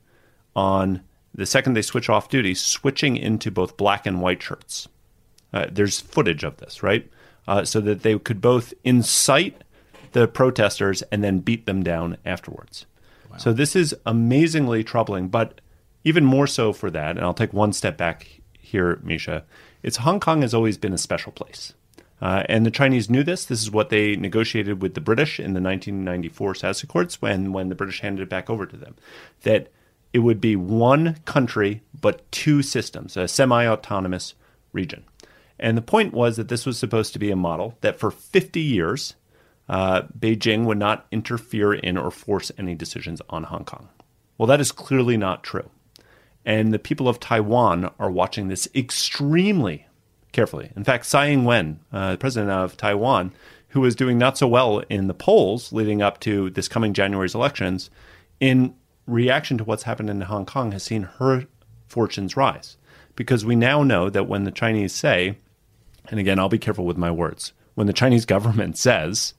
[0.57, 1.03] on
[1.35, 4.89] the second they switch off duty, switching into both black and white shirts.
[5.53, 7.09] Uh, there's footage of this, right?
[7.47, 9.63] Uh, so that they could both incite
[10.13, 12.87] the protesters and then beat them down afterwards.
[13.31, 13.37] Wow.
[13.39, 15.61] So this is amazingly troubling, but
[16.05, 19.45] even more so for that, and I'll take one step back here, Misha,
[19.83, 21.75] it's Hong Kong has always been a special place.
[22.21, 23.45] Uh, and the Chinese knew this.
[23.45, 27.69] This is what they negotiated with the British in the 1994 SAS Accords when, when
[27.69, 28.97] the British handed it back over to them.
[29.43, 29.69] That
[30.13, 34.35] it would be one country, but two systems, a semi autonomous
[34.73, 35.05] region.
[35.61, 38.61] And the point was that this was supposed to be a model that for 50
[38.61, 39.15] years,
[39.69, 43.89] uh, Beijing would not interfere in or force any decisions on Hong Kong.
[44.37, 45.69] Well, that is clearly not true.
[46.45, 49.87] And the people of Taiwan are watching this extremely
[50.33, 50.71] carefully.
[50.77, 53.33] In fact, Tsai Ing wen, uh, the president of Taiwan,
[53.69, 57.35] who was doing not so well in the polls leading up to this coming January's
[57.35, 57.91] elections,
[58.41, 58.75] in
[59.07, 61.47] reaction to what's happened in Hong Kong, has seen her
[61.87, 62.77] fortunes rise.
[63.17, 65.39] Because we now know that when the Chinese say,
[66.09, 69.35] and again, I'll be careful with my words, when the Chinese government says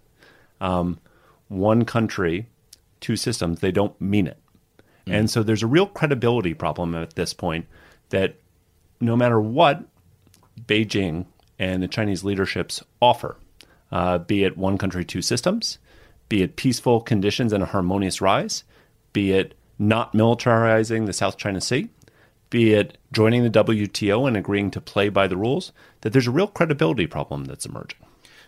[0.62, 1.00] um,
[1.48, 2.48] one country,
[3.00, 4.38] two systems, they don't mean it.
[5.06, 5.14] Mm.
[5.14, 7.66] And so there's a real credibility problem at this point
[8.10, 8.36] that
[9.02, 9.84] no matter what
[10.66, 11.26] Beijing
[11.58, 13.38] and the Chinese leaderships offer,
[13.92, 15.80] uh, be it one country, two systems,
[16.28, 18.64] be it peaceful conditions and a harmonious rise,
[19.14, 21.90] be it not militarizing the South China Sea,
[22.50, 26.32] be it joining the WTO and agreeing to play by the rules, that there's a
[26.32, 28.00] real credibility problem that's emerging.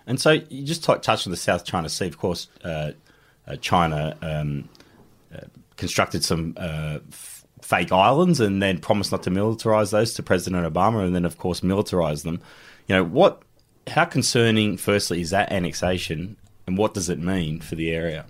[0.07, 2.07] And so you just t- touched on the South China Sea.
[2.07, 2.91] Of course, uh,
[3.47, 4.69] uh, China um,
[5.33, 5.45] uh,
[5.77, 10.71] constructed some uh, f- fake islands and then promised not to militarize those to President
[10.71, 12.41] Obama, and then of course militarize them.
[12.87, 13.41] You know what?
[13.87, 16.37] How concerning, firstly, is that annexation,
[16.67, 18.25] and what does it mean for the area?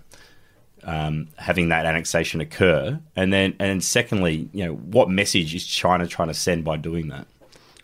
[0.84, 3.00] um, having that annexation occur?
[3.16, 7.08] And then, and secondly, you know, what message is China trying to send by doing
[7.08, 7.26] that?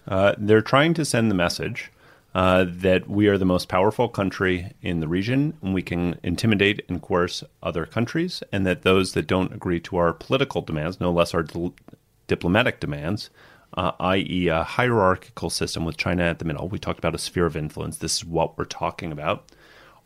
[0.06, 1.90] Uh, they're trying to send the message
[2.38, 6.80] uh, that we are the most powerful country in the region and we can intimidate
[6.88, 11.10] and coerce other countries, and that those that don't agree to our political demands, no
[11.10, 11.72] less our di-
[12.28, 13.28] diplomatic demands,
[13.74, 17.44] uh, i.e., a hierarchical system with China at the middle, we talked about a sphere
[17.44, 17.98] of influence.
[17.98, 19.50] This is what we're talking about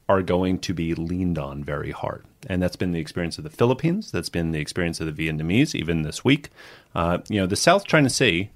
[0.09, 2.25] are going to be leaned on very hard.
[2.47, 4.11] And that's been the experience of the Philippines.
[4.11, 6.49] That's been the experience of the Vietnamese, even this week.
[6.95, 8.51] Uh, you know, the South China Sea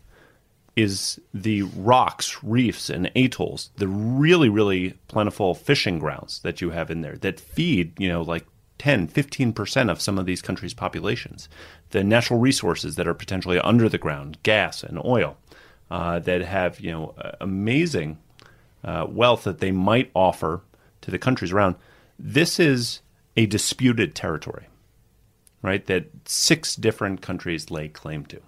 [0.77, 6.91] is the rocks, reefs, and atolls, the really, really plentiful fishing grounds that you have
[6.91, 8.47] in there that feed, you know, like
[8.79, 11.49] 10, 15% of some of these countries' populations.
[11.91, 15.39] The natural resources that are potentially under the ground, gas and oil,
[15.91, 18.19] uh, that have, you know, amazing
[18.85, 20.63] uh, wealth that they might offer
[21.01, 21.77] to the countries around.
[22.19, 23.01] This is
[23.37, 24.69] a disputed territory,
[25.63, 25.85] right?
[25.87, 28.41] That six different countries lay claim to.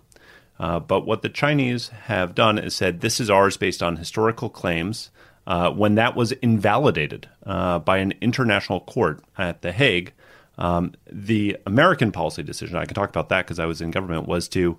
[0.58, 4.48] Uh, but what the Chinese have done is said this is ours based on historical
[4.48, 5.10] claims.
[5.46, 10.12] Uh, when that was invalidated uh, by an international court at The Hague,
[10.58, 14.28] um, the American policy decision, I can talk about that because I was in government,
[14.28, 14.78] was to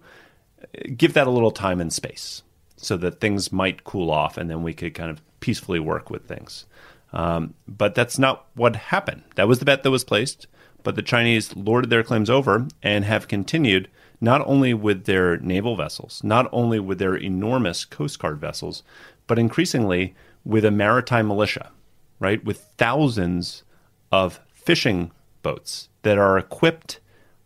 [0.96, 2.44] give that a little time and space
[2.76, 6.28] so that things might cool off and then we could kind of peacefully work with
[6.28, 6.66] things.
[7.14, 9.24] Um, but that's not what happened.
[9.36, 10.48] That was the bet that was placed,
[10.84, 13.90] but the Chinese lorded their claims over and have continued
[14.22, 18.84] not only with their naval vessels, not only with their enormous Coast Guard vessels,
[19.28, 21.72] but increasingly with a maritime militia,
[22.20, 22.44] right?
[22.44, 23.64] With thousands
[24.12, 27.00] of fishing boats that are equipped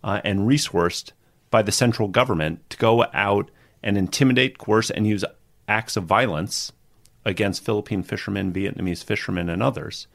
[0.03, 1.11] uh, and resourced
[1.51, 3.51] by the central government to go out
[3.83, 5.23] and intimidate, coerce, and use
[5.67, 6.71] acts of violence
[7.25, 10.07] against Philippine fishermen, Vietnamese fishermen, and others.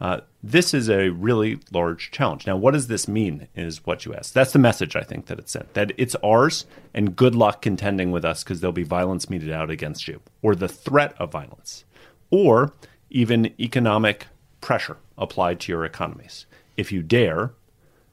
[0.00, 2.46] Uh, this is a really large challenge.
[2.46, 3.48] Now, what does this mean?
[3.54, 4.34] Is what you asked.
[4.34, 5.72] That's the message I think that it sent.
[5.74, 9.70] That it's ours, and good luck contending with us because there'll be violence meted out
[9.70, 11.84] against you, or the threat of violence,
[12.30, 12.74] or
[13.10, 14.26] even economic
[14.60, 16.44] pressure applied to your economies.
[16.76, 17.52] If you dare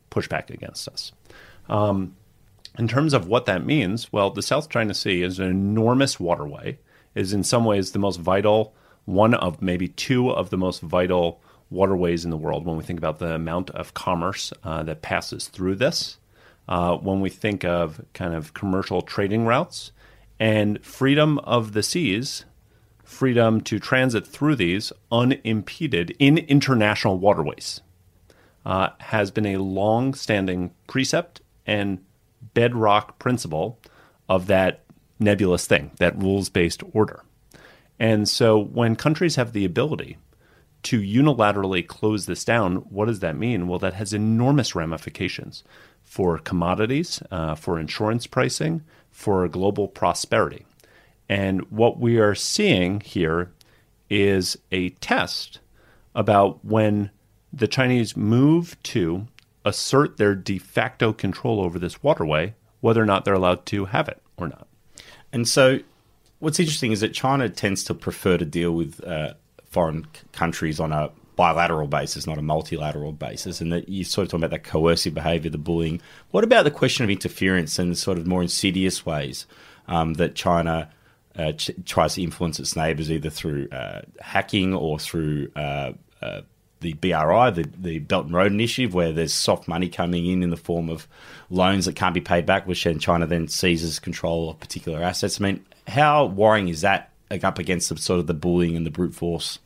[0.10, 1.12] push back against us.
[1.68, 2.16] Um,
[2.78, 6.80] in terms of what that means, well, the South China Sea is an enormous waterway,
[7.16, 8.74] is in some ways the most vital,
[9.06, 11.42] one of maybe two of the most vital
[11.74, 15.48] waterways in the world when we think about the amount of commerce uh, that passes
[15.48, 16.18] through this.
[16.68, 19.92] Uh, when we think of kind of commercial trading routes
[20.40, 22.46] and freedom of the seas,
[23.04, 27.82] freedom to transit through these unimpeded in international waterways,
[28.66, 32.00] uh, has been a long standing precept and
[32.54, 33.78] bedrock principle
[34.30, 34.84] of that
[35.20, 37.24] nebulous thing, that rules based order.
[38.00, 40.18] And so when countries have the ability
[40.84, 43.68] to unilaterally close this down, what does that mean?
[43.68, 45.64] Well, that has enormous ramifications
[46.04, 50.66] for commodities, uh, for insurance pricing, for global prosperity.
[51.30, 53.52] And what we are seeing here
[54.10, 55.60] is a test
[56.14, 57.10] about when
[57.52, 59.28] the Chinese move to
[59.66, 64.10] assert their de facto control over this waterway, whether or not they're allowed to have
[64.10, 64.68] it or not.
[65.32, 65.80] And so,
[66.40, 69.34] what's interesting is that China tends to prefer to deal with uh,
[69.74, 74.26] foreign c- countries on a bilateral basis, not a multilateral basis, and that you sort
[74.26, 76.00] of talking about that coercive behaviour, the bullying.
[76.32, 79.46] What about the question of interference and sort of more insidious ways
[79.88, 80.90] um, that China
[81.36, 86.42] uh, ch- tries to influence its neighbours, either through uh, hacking or through uh, uh
[86.82, 90.50] the BRI, the, the Belt and Road Initiative, where there's soft money coming in in
[90.50, 91.08] the form of
[91.50, 95.40] loans that can't be paid back, which then China then seizes control of particular assets.
[95.40, 98.92] I mean, how worrying is that up against the sort of the bullying and the
[98.92, 99.60] brute force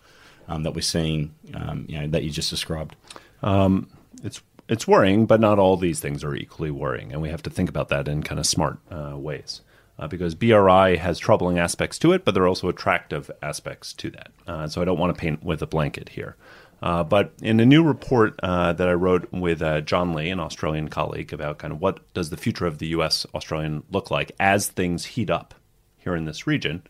[0.47, 2.95] um, that we're seeing, um, you know, that you just described?
[3.41, 3.89] Um,
[4.23, 7.49] it's it's worrying, but not all these things are equally worrying, and we have to
[7.49, 9.61] think about that in kind of smart uh, ways.
[9.99, 14.11] Uh, because BRI has troubling aspects to it, but there are also attractive aspects to
[14.11, 14.31] that.
[14.45, 16.35] Uh, so I don't want to paint with a blanket here.
[16.81, 20.39] Uh, but in a new report uh, that I wrote with uh, John Lee, an
[20.39, 23.25] Australian colleague, about kind of what does the future of the U.S.
[23.33, 25.55] Australian look like as things heat up
[25.97, 26.83] here in this region,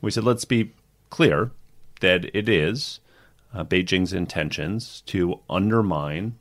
[0.00, 0.72] we said let's be
[1.10, 1.50] clear
[2.00, 3.00] that it is
[3.52, 6.36] uh, Beijing's intentions to undermine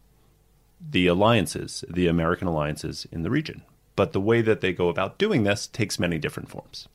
[0.80, 3.64] the alliances, the American alliances in the region.
[3.96, 6.88] But the way that they go about doing this takes many different forms.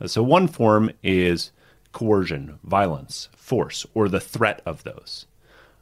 [0.00, 1.52] Uh, so one form is
[1.92, 5.26] coercion, violence, force, or the threat of those.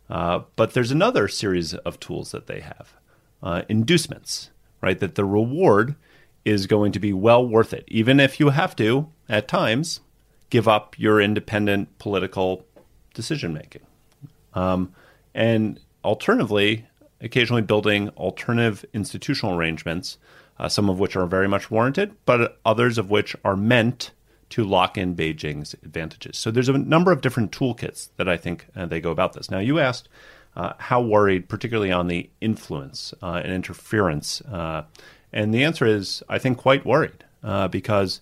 [0.08, 2.94] Uh, but there's another series of tools that they have
[3.42, 4.98] uh, inducements, right?
[5.00, 5.96] That the reward
[6.44, 10.00] is going to be well worth it, even if you have to, at times,
[10.50, 12.64] give up your independent political
[13.14, 13.82] decision making.
[14.54, 14.92] Um,
[15.34, 16.86] and alternatively,
[17.20, 20.18] occasionally building alternative institutional arrangements,
[20.58, 24.12] uh, some of which are very much warranted, but others of which are meant
[24.48, 26.38] to lock in Beijing's advantages.
[26.38, 29.50] So there's a number of different toolkits that I think uh, they go about this.
[29.50, 30.08] Now, you asked
[30.54, 34.84] uh, how worried, particularly on the influence uh, and interference, uh,
[35.32, 38.20] and the answer is I think quite worried uh, because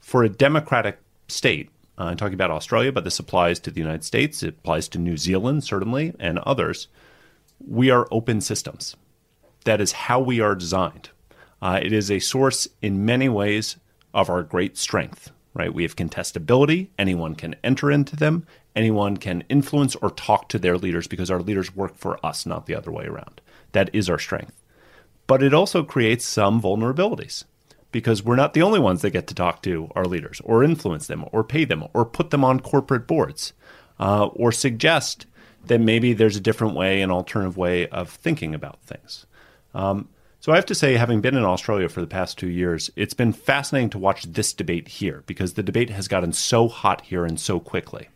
[0.00, 0.98] for a democratic
[1.28, 4.88] state, uh, I'm talking about Australia, but this applies to the United States, it applies
[4.88, 6.88] to New Zealand, certainly, and others.
[7.66, 8.96] We are open systems.
[9.64, 11.10] That is how we are designed.
[11.60, 13.76] Uh, it is a source in many ways
[14.12, 15.72] of our great strength, right?
[15.72, 16.88] We have contestability.
[16.98, 18.46] Anyone can enter into them.
[18.74, 22.66] Anyone can influence or talk to their leaders because our leaders work for us, not
[22.66, 23.40] the other way around.
[23.72, 24.62] That is our strength.
[25.26, 27.44] But it also creates some vulnerabilities
[27.96, 31.06] because we're not the only ones that get to talk to our leaders or influence
[31.06, 33.54] them or pay them or put them on corporate boards
[33.98, 35.24] uh, or suggest
[35.64, 39.24] that maybe there's a different way, an alternative way of thinking about things.
[39.72, 42.90] Um, so I have to say, having been in Australia for the past two years,
[42.96, 47.00] it's been fascinating to watch this debate here because the debate has gotten so hot
[47.00, 48.10] here and so quickly.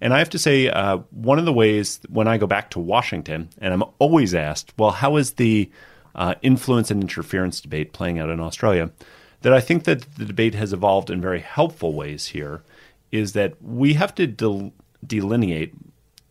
[0.00, 2.78] And I have to say, uh, one of the ways when I go back to
[2.78, 5.70] Washington, and I'm always asked, well, how is the
[6.14, 8.90] uh, influence and interference debate playing out in Australia?
[9.42, 12.62] That I think that the debate has evolved in very helpful ways here
[13.12, 14.72] is that we have to del-
[15.06, 15.74] delineate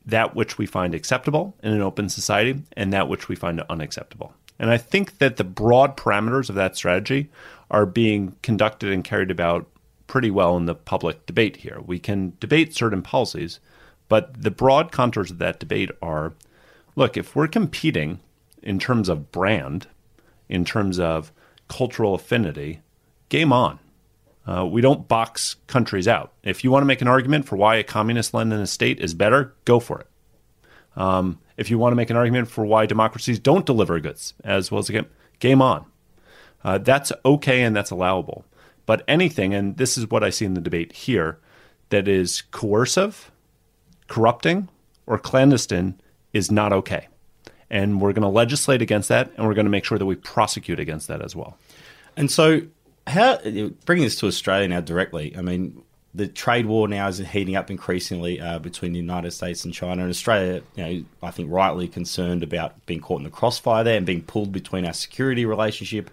[0.05, 4.33] that which we find acceptable in an open society and that which we find unacceptable.
[4.59, 7.29] And I think that the broad parameters of that strategy
[7.69, 9.67] are being conducted and carried about
[10.07, 11.81] pretty well in the public debate here.
[11.85, 13.59] We can debate certain policies,
[14.07, 16.33] but the broad contours of that debate are
[16.95, 18.19] look, if we're competing
[18.63, 19.87] in terms of brand,
[20.49, 21.31] in terms of
[21.67, 22.81] cultural affinity,
[23.29, 23.79] game on.
[24.45, 26.31] Uh, we don't box countries out.
[26.43, 29.53] If you want to make an argument for why a communist Leninist state is better,
[29.65, 30.07] go for it.
[30.95, 34.71] Um, if you want to make an argument for why democracies don't deliver goods as
[34.71, 35.07] well as game,
[35.39, 35.85] game on.
[36.63, 38.45] Uh, that's okay and that's allowable.
[38.85, 41.39] But anything, and this is what I see in the debate here,
[41.89, 43.31] that is coercive,
[44.07, 44.69] corrupting,
[45.05, 45.99] or clandestine
[46.33, 47.07] is not okay.
[47.69, 50.15] And we're going to legislate against that, and we're going to make sure that we
[50.15, 51.57] prosecute against that as well.
[52.15, 52.61] And so
[53.07, 53.39] how
[53.85, 55.35] bringing this to Australia now directly?
[55.37, 55.81] I mean,
[56.13, 60.01] the trade war now is heating up increasingly uh, between the United States and China.
[60.01, 63.97] And Australia, you know, I think rightly concerned about being caught in the crossfire there
[63.97, 66.09] and being pulled between our security relationship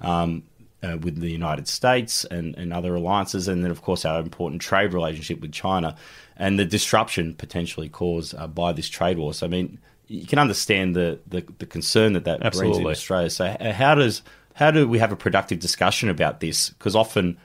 [0.00, 0.42] um,
[0.82, 4.60] uh, with the United States and, and other alliances, and then of course our important
[4.60, 5.96] trade relationship with China,
[6.36, 9.32] and the disruption potentially caused uh, by this trade war.
[9.32, 9.78] So I mean,
[10.08, 12.82] you can understand the the, the concern that that Absolutely.
[12.82, 13.30] brings in Australia.
[13.30, 14.22] So how does
[14.54, 16.70] how do we have a productive discussion about this?
[16.70, 17.36] Because often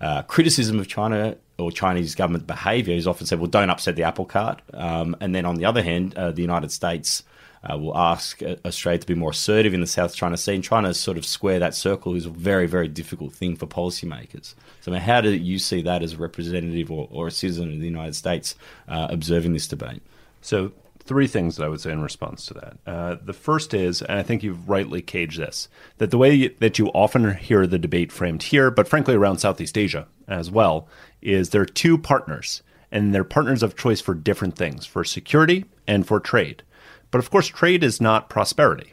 [0.00, 4.02] uh, criticism of China or Chinese government behaviour is often said, well, don't upset the
[4.02, 4.60] apple cart.
[4.74, 7.22] Um, and then on the other hand, uh, the United States
[7.64, 10.56] uh, will ask uh, Australia to be more assertive in the South China Sea.
[10.56, 13.66] And trying to sort of square that circle is a very, very difficult thing for
[13.66, 14.54] policymakers.
[14.80, 17.72] So, I mean, how do you see that as a representative or, or a citizen
[17.72, 18.54] of the United States
[18.88, 20.02] uh, observing this debate?
[20.42, 20.72] So,
[21.06, 22.76] three things that I would say in response to that.
[22.86, 26.78] Uh, the first is, and I think you've rightly caged this, that the way that
[26.78, 30.88] you often hear the debate framed here, but frankly around Southeast Asia as well,
[31.22, 35.64] is there are two partners, and they're partners of choice for different things, for security
[35.86, 36.62] and for trade.
[37.10, 38.92] But of course, trade is not prosperity.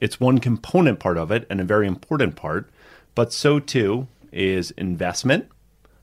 [0.00, 2.70] It's one component part of it and a very important part,
[3.14, 5.48] but so too is investment.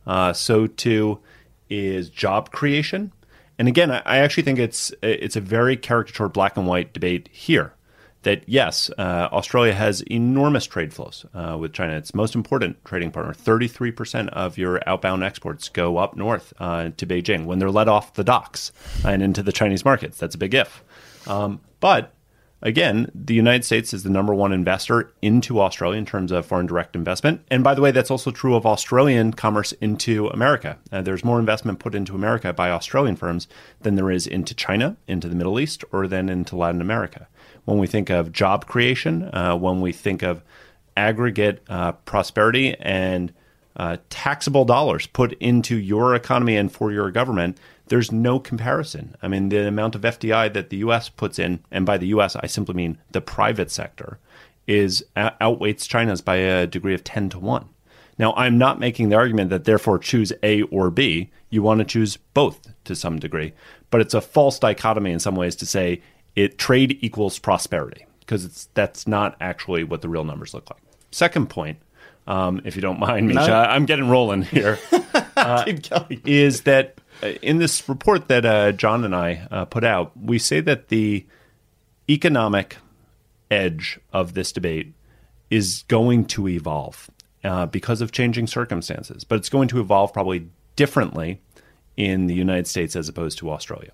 [0.06, 1.20] Uh, so too
[1.70, 3.12] is job creation
[3.58, 7.74] and again, I actually think it's it's a very caricature black and white debate here.
[8.24, 11.96] That yes, uh, Australia has enormous trade flows uh, with China.
[11.96, 13.34] It's most important trading partner.
[13.34, 17.88] Thirty-three percent of your outbound exports go up north uh, to Beijing when they're let
[17.88, 18.72] off the docks
[19.06, 20.18] and into the Chinese markets.
[20.18, 20.84] That's a big if.
[21.28, 22.12] Um, but
[22.62, 26.66] again, the United States is the number one investor into Australia in terms of foreign
[26.66, 27.42] direct investment.
[27.50, 30.78] And by the way, that's also true of Australian commerce into America.
[30.92, 33.48] Uh, there's more investment put into America by Australian firms
[33.82, 37.28] than there is into China, into the Middle East, or then into Latin America.
[37.66, 40.42] When we think of job creation, uh, when we think of
[40.96, 43.34] aggregate uh, prosperity and
[43.76, 47.58] uh, taxable dollars put into your economy and for your government,
[47.90, 49.16] there's no comparison.
[49.22, 51.10] I mean, the amount of FDI that the U.S.
[51.10, 52.36] puts in, and by the U.S.
[52.36, 54.20] I simply mean the private sector,
[54.66, 57.70] is outweighs China's by a degree of ten to one.
[58.20, 61.30] Now, I'm not making the argument that therefore choose A or B.
[61.50, 63.54] You want to choose both to some degree,
[63.92, 66.02] but it's a false dichotomy in some ways to say
[66.36, 70.82] it trade equals prosperity because it's that's not actually what the real numbers look like.
[71.12, 71.80] Second point,
[72.28, 73.56] um, if you don't mind, Misha, no.
[73.56, 74.80] I'm getting rolling here.
[75.38, 75.64] Uh,
[76.26, 80.40] is that uh, in this report that uh, John and I uh, put out, we
[80.40, 81.26] say that the
[82.10, 82.78] economic
[83.50, 84.94] edge of this debate
[85.50, 87.10] is going to evolve
[87.44, 91.42] uh, because of changing circumstances, but it's going to evolve probably differently
[91.96, 93.92] in the United States as opposed to Australia.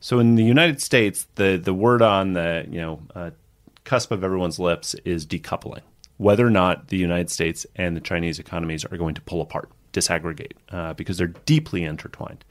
[0.00, 3.30] So in the United States, the the word on the you know uh,
[3.84, 5.82] cusp of everyone's lips is decoupling.
[6.16, 9.70] Whether or not the United States and the Chinese economies are going to pull apart,
[9.92, 12.44] disaggregate, uh, because they're deeply intertwined.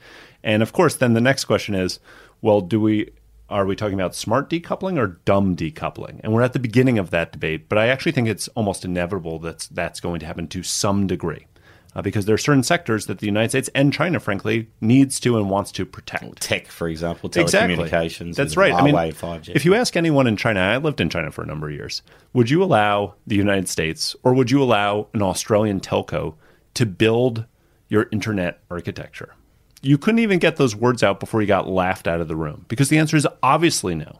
[0.43, 1.99] And of course, then the next question is,
[2.41, 3.11] well, do we
[3.49, 6.19] are we talking about smart decoupling or dumb decoupling?
[6.23, 9.39] And we're at the beginning of that debate, but I actually think it's almost inevitable
[9.39, 11.47] that that's going to happen to some degree.
[11.95, 15.37] Uh, because there are certain sectors that the United States and China, frankly, needs to
[15.37, 16.39] and wants to protect.
[16.39, 18.29] Tech, for example, telecommunications.
[18.29, 18.31] Exactly.
[18.33, 18.73] That's right.
[18.73, 19.55] I mean, 5G.
[19.55, 22.03] if you ask anyone in China, I lived in China for a number of years.
[22.33, 26.35] Would you allow the United States or would you allow an Australian telco
[26.75, 27.45] to build
[27.87, 29.35] your internet architecture?
[29.81, 32.65] you couldn't even get those words out before you got laughed out of the room
[32.67, 34.19] because the answer is obviously no,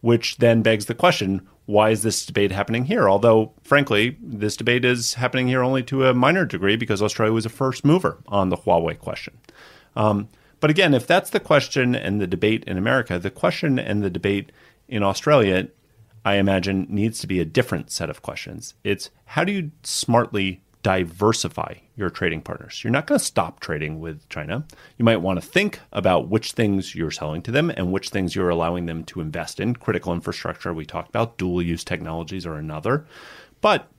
[0.00, 3.08] which then begs the question why is this debate happening here?
[3.08, 7.46] Although, frankly, this debate is happening here only to a minor degree because Australia was
[7.46, 9.38] a first mover on the Huawei question.
[9.96, 10.28] Um,
[10.60, 14.10] but again, if that's the question and the debate in America, the question and the
[14.10, 14.52] debate
[14.88, 15.68] in Australia,
[16.22, 18.74] I imagine, needs to be a different set of questions.
[18.84, 22.84] It's how do you smartly diversify your trading partners.
[22.84, 24.66] You're not going to stop trading with China.
[24.98, 28.36] You might want to think about which things you're selling to them and which things
[28.36, 29.74] you're allowing them to invest in.
[29.74, 33.06] Critical infrastructure, we talked about, dual use technologies are another.
[33.62, 33.90] But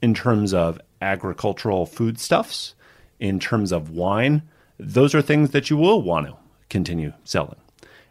[0.00, 2.74] in terms of agricultural foodstuffs,
[3.18, 4.42] in terms of wine,
[4.78, 6.36] those are things that you will want to
[6.70, 7.60] continue selling.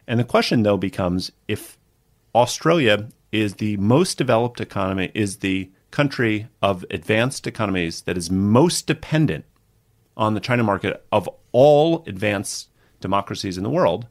[0.06, 1.76] And the question, though, becomes if
[2.32, 8.86] Australia is the most developed economy, is the country of advanced economies that is most
[8.86, 9.44] dependent
[10.16, 12.68] on the China market of all advanced
[13.00, 14.06] democracies in the world,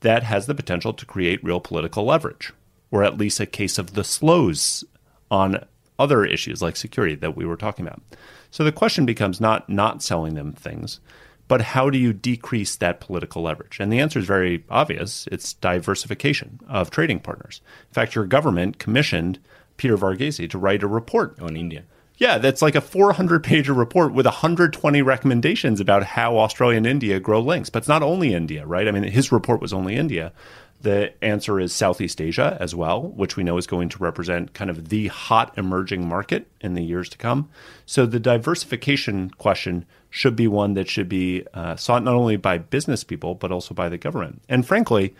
[0.00, 2.52] that has the potential to create real political leverage,
[2.90, 4.84] or at least a case of the slows
[5.30, 5.64] on
[5.98, 8.02] other issues like security that we were talking about.
[8.50, 11.00] So the question becomes not not selling them things,
[11.48, 13.78] but how do you decrease that political leverage?
[13.80, 15.28] And the answer is very obvious.
[15.30, 17.60] It's diversification of trading partners.
[17.88, 19.38] In fact, your government commissioned
[19.76, 21.84] Peter Varghese to write a report on India.
[22.18, 27.20] Yeah, that's like a 400 page report with 120 recommendations about how Australia and India
[27.20, 27.68] grow links.
[27.68, 28.88] But it's not only India, right?
[28.88, 30.32] I mean, his report was only India.
[30.80, 34.70] The answer is Southeast Asia as well, which we know is going to represent kind
[34.70, 37.48] of the hot emerging market in the years to come.
[37.86, 42.58] So the diversification question should be one that should be uh, sought not only by
[42.58, 44.42] business people, but also by the government.
[44.48, 45.14] And frankly,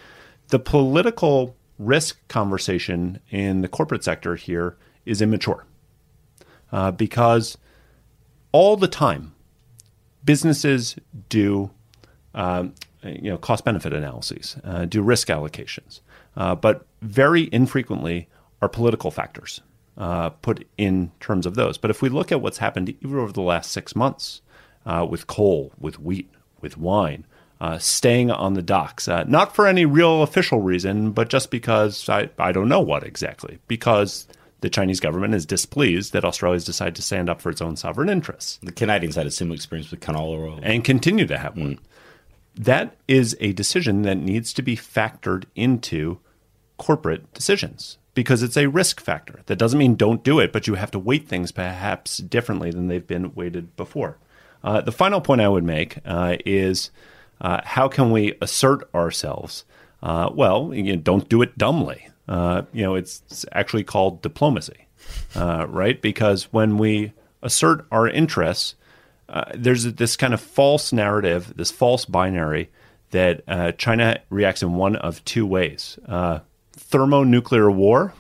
[0.49, 5.65] the political risk conversation in the corporate sector here is immature
[6.73, 7.59] uh, because
[8.53, 9.35] all the time
[10.25, 10.97] businesses
[11.29, 11.71] do
[12.35, 16.01] um, you know cost benefit analyses, uh, do risk allocations,
[16.37, 18.29] uh, but very infrequently
[18.61, 19.61] are political factors
[19.97, 21.79] uh, put in terms of those.
[21.79, 24.43] But if we look at what's happened even over the last six months
[24.85, 27.25] uh, with coal, with wheat, with wine,
[27.61, 32.09] uh, staying on the docks, uh, not for any real official reason, but just because
[32.09, 34.27] I, I don't know what exactly, because
[34.61, 38.09] the Chinese government is displeased that Australia's decided to stand up for its own sovereign
[38.09, 38.59] interests.
[38.63, 40.61] The Canadians had a similar experience with canola oil.
[40.63, 41.77] And continue to have one.
[41.77, 41.79] Mm.
[42.57, 46.19] That is a decision that needs to be factored into
[46.79, 49.43] corporate decisions because it's a risk factor.
[49.47, 52.89] That doesn't mean don't do it, but you have to weight things perhaps differently than
[52.89, 54.19] they've been weighted before.
[54.65, 56.91] Uh, the final point I would make uh, is
[57.41, 59.65] uh, how can we assert ourselves?
[60.03, 62.09] Uh, well, you know, don't do it dumbly.
[62.29, 64.87] Uh, you know, it's, it's, actually called diplomacy,
[65.37, 66.01] uh, right?
[66.03, 67.13] Because when we
[67.43, 68.75] assert our interests,
[69.29, 72.71] uh, there's this kind of false narrative, this false binary
[73.11, 75.99] that uh, China reacts in one of two ways:
[76.73, 78.13] thermonuclear war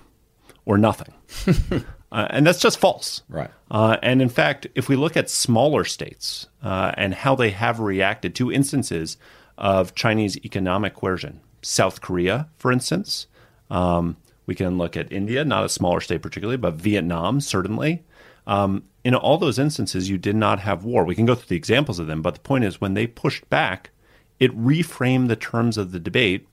[0.64, 1.14] or nothing.
[2.12, 3.22] Uh, and that's just false.
[3.28, 3.50] Right.
[3.70, 7.80] Uh, and in fact, if we look at smaller states uh, and how they have
[7.80, 9.16] reacted to instances
[9.58, 13.26] of Chinese economic coercion, South Korea, for instance,
[13.70, 18.04] um, we can look at India, not a smaller state particularly, but Vietnam, certainly.
[18.46, 21.04] Um, in all those instances, you did not have war.
[21.04, 23.48] We can go through the examples of them, but the point is when they pushed
[23.50, 23.90] back,
[24.38, 26.46] it reframed the terms of the debate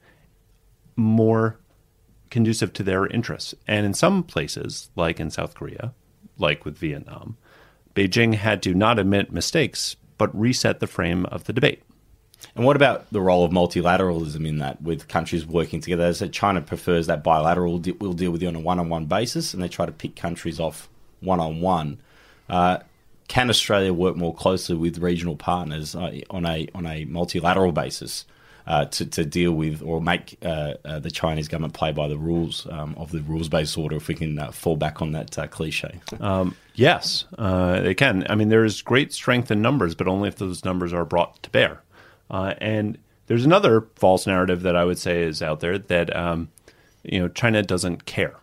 [0.96, 1.60] more
[2.34, 3.54] conducive to their interests.
[3.68, 5.94] And in some places, like in South Korea,
[6.38, 7.38] like with Vietnam,
[7.96, 11.84] Beijing had to not admit mistakes, but reset the frame of the debate.
[12.56, 16.06] And what about the role of multilateralism in that, with countries working together?
[16.06, 19.06] As said, China prefers that bilateral, we'll deal with you on a one on one
[19.06, 20.90] basis, and they try to pick countries off
[21.22, 22.02] one on one.
[23.28, 28.26] Can Australia work more closely with regional partners uh, on a on a multilateral basis
[28.66, 32.18] uh, to, to deal with or make uh, uh, the Chinese government play by the
[32.18, 35.38] rules um, of the rules based order if we can uh, fall back on that
[35.38, 36.00] uh, cliche.
[36.24, 38.26] Um, yes, they can.
[38.30, 41.50] I mean, there's great strength in numbers, but only if those numbers are brought to
[41.50, 41.82] bear.
[42.30, 42.98] and
[43.28, 46.50] there's another false narrative that I would say is out there that um,
[47.04, 48.36] you know China doesn't care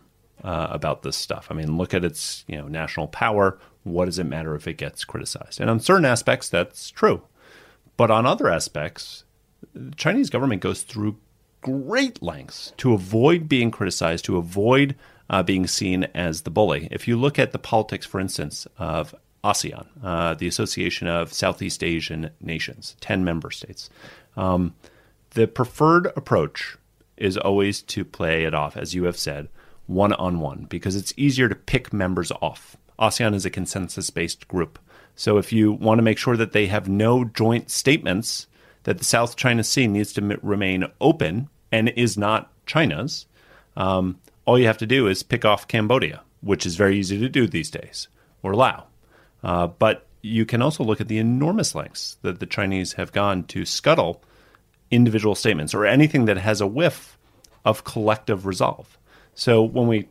[0.43, 1.47] about this stuff.
[1.49, 3.57] I mean, look at its you know national power.
[3.83, 5.59] What does it matter if it gets criticized?
[5.59, 7.23] And on certain aspects, that's true.
[7.97, 9.23] But on other aspects,
[9.73, 11.17] the Chinese government goes through
[11.61, 14.95] great lengths to avoid being criticized, to avoid
[15.29, 16.87] uh, being seen as the bully.
[16.91, 21.83] If you look at the politics, for instance, of ASEAN, uh, the Association of Southeast
[21.83, 23.89] Asian Nations, 10 member states,
[24.35, 24.75] um,
[25.31, 26.77] the preferred approach
[27.15, 29.47] is always to play it off, as you have said,
[29.87, 32.75] one on one, because it's easier to pick members off.
[32.99, 34.79] ASEAN is a consensus based group.
[35.15, 38.47] So if you want to make sure that they have no joint statements
[38.83, 43.25] that the South China Sea needs to m- remain open and is not China's,
[43.77, 47.29] um, all you have to do is pick off Cambodia, which is very easy to
[47.29, 48.07] do these days,
[48.43, 48.83] or Laos.
[49.43, 53.43] Uh, but you can also look at the enormous lengths that the Chinese have gone
[53.45, 54.21] to scuttle
[54.91, 57.17] individual statements or anything that has a whiff
[57.65, 58.97] of collective resolve.
[59.33, 60.09] So when we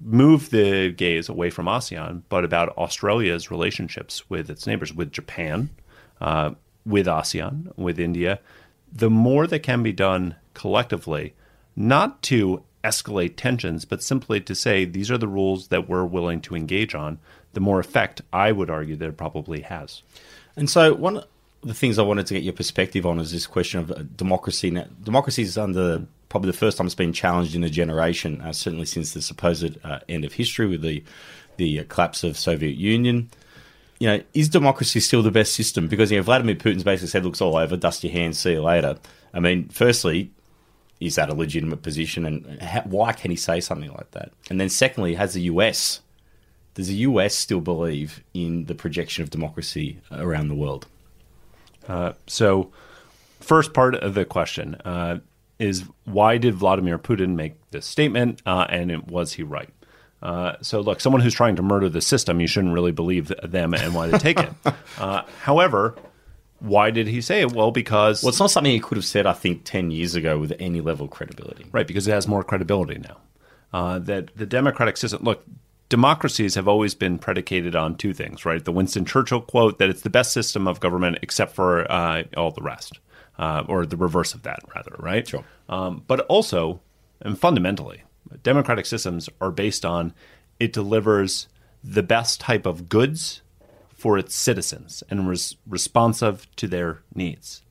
[0.00, 5.70] move the gaze away from ASEAN, but about Australia's relationships with its neighbors, with Japan,
[6.20, 6.52] uh,
[6.88, 8.40] with ASEAN, with India,
[8.90, 11.34] the more that can be done collectively,
[11.76, 16.40] not to escalate tensions, but simply to say these are the rules that we're willing
[16.40, 17.18] to engage on,
[17.52, 20.02] the more effect I would argue that it probably has.
[20.56, 21.24] And so, one of
[21.62, 24.70] the things I wanted to get your perspective on is this question of uh, democracy.
[24.70, 28.52] Now, democracy is under probably the first time it's been challenged in a generation, uh,
[28.52, 31.02] certainly since the supposed uh, end of history with the
[31.56, 33.28] the collapse of Soviet Union
[33.98, 35.88] you know, is democracy still the best system?
[35.88, 38.62] Because you know, Vladimir Putin's basically said, "Looks all over, dust your hands, see you
[38.62, 38.96] later."
[39.34, 40.30] I mean, firstly,
[41.00, 44.32] is that a legitimate position, and how, why can he say something like that?
[44.50, 46.00] And then, secondly, has the US
[46.78, 50.86] does the US still believe in the projection of democracy around the world?
[51.88, 52.70] Uh, so,
[53.40, 55.18] first part of the question uh,
[55.58, 59.70] is why did Vladimir Putin make this statement, uh, and was he right?
[60.22, 63.72] Uh, so, look, someone who's trying to murder the system, you shouldn't really believe them
[63.74, 64.50] and why they take it.
[64.98, 65.94] Uh, however,
[66.58, 67.52] why did he say it?
[67.52, 68.22] Well, because.
[68.22, 70.80] Well, it's not something he could have said, I think, 10 years ago with any
[70.80, 71.66] level of credibility.
[71.70, 73.18] Right, because it has more credibility now.
[73.72, 75.44] Uh, that the democratic system, look,
[75.88, 78.64] democracies have always been predicated on two things, right?
[78.64, 82.50] The Winston Churchill quote that it's the best system of government except for uh, all
[82.50, 82.98] the rest,
[83.38, 85.28] uh, or the reverse of that, rather, right?
[85.28, 85.44] Sure.
[85.68, 86.80] Um, but also,
[87.20, 88.02] and fundamentally,
[88.42, 90.12] democratic systems are based on
[90.60, 91.48] it delivers
[91.82, 93.42] the best type of goods
[93.94, 97.62] for its citizens and res- responsive to their needs.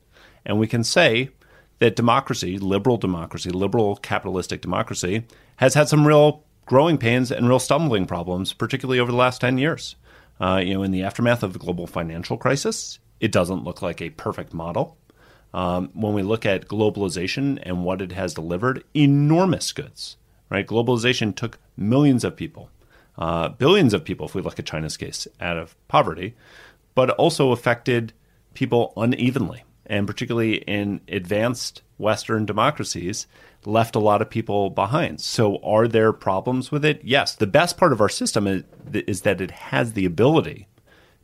[0.44, 1.30] And we can say
[1.78, 5.24] that democracy, liberal democracy, liberal capitalistic democracy,
[5.56, 9.58] has had some real growing pains and real stumbling problems, particularly over the last 10
[9.58, 9.96] years.
[10.40, 14.00] Uh, you know, in the aftermath of the global financial crisis, it doesn't look like
[14.00, 14.96] a perfect model.
[15.54, 20.16] Um, when we look at globalization and what it has delivered, enormous goods
[20.50, 20.66] right?
[20.66, 22.70] Globalization took millions of people,
[23.16, 26.34] uh, billions of people, if we look at China's case, out of poverty,
[26.94, 28.12] but also affected
[28.54, 29.64] people unevenly.
[29.86, 33.26] And particularly in advanced Western democracies,
[33.64, 35.20] left a lot of people behind.
[35.20, 37.00] So, are there problems with it?
[37.02, 37.34] Yes.
[37.34, 40.68] The best part of our system is, is that it has the ability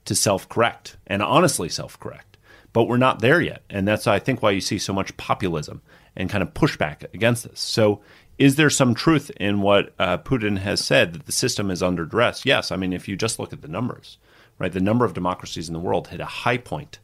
[0.04, 2.36] to self correct and honestly self correct.
[2.72, 3.62] But we're not there yet.
[3.70, 5.80] And that's, I think, why you see so much populism
[6.16, 7.60] and kind of pushback against this.
[7.60, 8.00] So,
[8.38, 12.04] is there some truth in what uh, Putin has said that the system is under
[12.04, 12.44] duress?
[12.44, 12.72] Yes.
[12.72, 14.18] I mean, if you just look at the numbers,
[14.58, 16.98] right, the number of democracies in the world hit a high point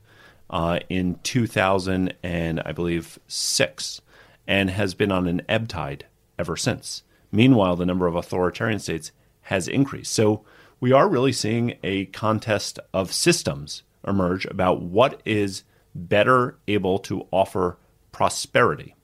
[0.51, 4.01] uh, in 2000 and I believe six,
[4.47, 6.07] and has been on an ebb tide
[6.39, 7.05] ever since.
[7.31, 9.13] Meanwhile, the number of authoritarian states
[9.43, 10.13] has increased.
[10.13, 10.45] So
[10.81, 15.63] we are really seeing a contest of systems emerge about what is
[15.95, 17.79] better able to offer
[18.13, 18.97] prosperity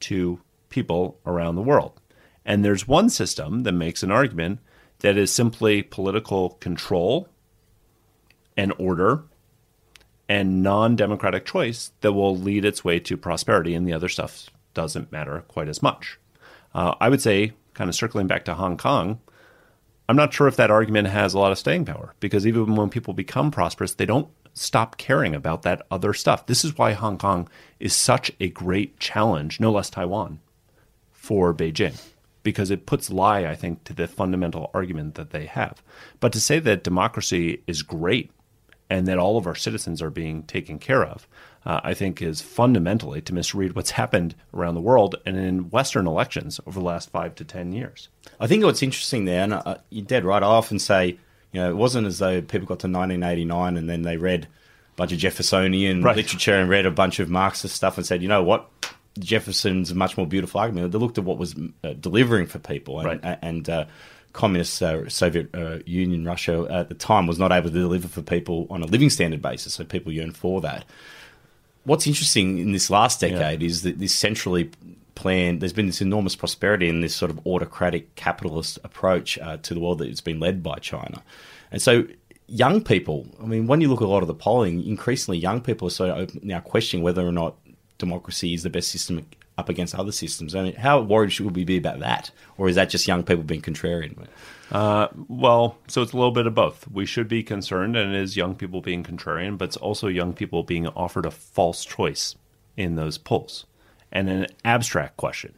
[0.00, 0.40] to
[0.76, 2.00] people around the world.
[2.44, 4.60] And there's one system that makes an argument
[5.00, 7.28] that is simply political control
[8.56, 9.24] and order
[10.28, 14.50] and non democratic choice that will lead its way to prosperity, and the other stuff
[14.74, 16.18] doesn't matter quite as much.
[16.74, 19.20] Uh, I would say, kind of circling back to Hong Kong,
[20.08, 22.90] I'm not sure if that argument has a lot of staying power because even when
[22.90, 26.46] people become prosperous, they don't stop caring about that other stuff.
[26.46, 27.48] This is why Hong Kong
[27.80, 30.40] is such a great challenge, no less Taiwan,
[31.26, 32.00] for Beijing
[32.44, 35.82] because it puts lie, I think, to the fundamental argument that they have.
[36.20, 38.30] But to say that democracy is great
[38.88, 41.26] and that all of our citizens are being taken care of,
[41.64, 46.06] uh, I think is fundamentally to misread what's happened around the world and in Western
[46.06, 48.08] elections over the last five to 10 years.
[48.38, 51.18] I think what's interesting there, and uh, you're dead right, I often say,
[51.50, 54.94] you know, it wasn't as though people got to 1989 and then they read a
[54.94, 56.14] bunch of Jeffersonian right.
[56.14, 58.70] literature and read a bunch of Marxist stuff and said, you know what,
[59.16, 60.92] Jefferson's much more beautiful argument.
[60.92, 63.38] They looked at what was uh, delivering for people, and, right.
[63.42, 63.84] and uh,
[64.32, 68.22] communist uh, Soviet uh, Union Russia at the time was not able to deliver for
[68.22, 69.74] people on a living standard basis.
[69.74, 70.84] So people yearned for that.
[71.84, 73.66] What's interesting in this last decade yeah.
[73.66, 74.70] is that this centrally
[75.14, 79.72] planned, there's been this enormous prosperity in this sort of autocratic capitalist approach uh, to
[79.72, 81.22] the world that it's been led by China,
[81.72, 82.04] and so
[82.48, 83.26] young people.
[83.42, 85.90] I mean, when you look at a lot of the polling, increasingly young people are
[85.90, 87.56] so now questioning whether or not
[87.98, 89.26] democracy is the best system
[89.58, 90.54] up against other systems.
[90.54, 93.42] I mean, how worried should we be about that, or is that just young people
[93.42, 94.26] being contrarian?
[94.70, 96.88] Uh, well, so it's a little bit of both.
[96.90, 100.32] We should be concerned, and it is young people being contrarian, but it's also young
[100.34, 102.34] people being offered a false choice
[102.76, 103.64] in those polls
[104.12, 105.54] and an abstract question: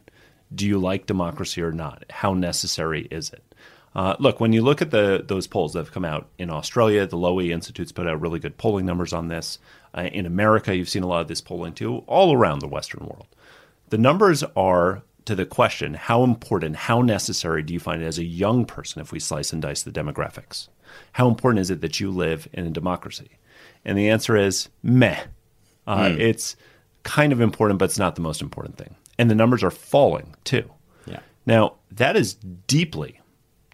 [0.53, 2.05] Do you like democracy or not?
[2.09, 3.43] How necessary is it?
[3.95, 7.05] Uh, look, when you look at the those polls that have come out in Australia,
[7.05, 9.59] the Lowy Institute's put out really good polling numbers on this.
[9.95, 13.05] Uh, in America, you've seen a lot of this polling too, all around the Western
[13.05, 13.27] world.
[13.89, 18.17] The numbers are to the question how important, how necessary do you find it as
[18.17, 20.69] a young person if we slice and dice the demographics?
[21.13, 23.29] How important is it that you live in a democracy?
[23.85, 25.19] And the answer is meh.
[25.87, 26.19] Uh, mm.
[26.19, 26.55] It's
[27.03, 28.95] kind of important, but it's not the most important thing.
[29.17, 30.69] And the numbers are falling too.
[31.05, 31.19] Yeah.
[31.45, 33.19] Now, that is deeply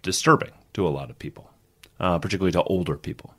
[0.01, 1.49] disturbing to a lot of people,
[1.99, 3.34] uh, particularly to older people.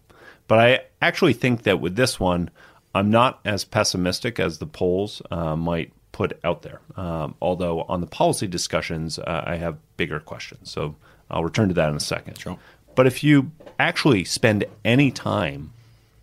[0.48, 2.50] But I actually think that with this one,
[2.94, 6.80] I'm not as pessimistic as the polls uh, might put out there.
[6.96, 10.70] Um, although on the policy discussions, uh, I have bigger questions.
[10.70, 10.96] So
[11.30, 12.38] I'll return to that in a second.
[12.38, 12.58] Sure.
[12.94, 15.72] But if you actually spend any time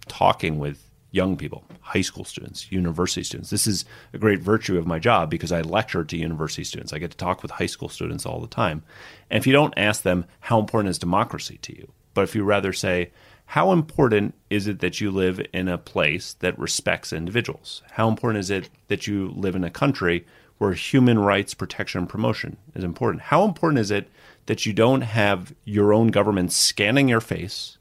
[0.07, 4.87] talking with young people, high school students, university students, this is a great virtue of
[4.87, 6.91] my job because I lecture to university students.
[6.91, 8.81] I get to talk with high school students all the time.
[9.29, 11.91] And if you don't ask them, how important is democracy to you?
[12.15, 13.11] But if you rather say,
[13.45, 17.83] how important is it that you live in a place that respects individuals?
[17.91, 20.25] How important is it that you live in a country
[20.57, 23.23] where human rights protection and promotion is important?
[23.23, 24.09] How important is it
[24.45, 27.77] that you don't have your own government scanning your face,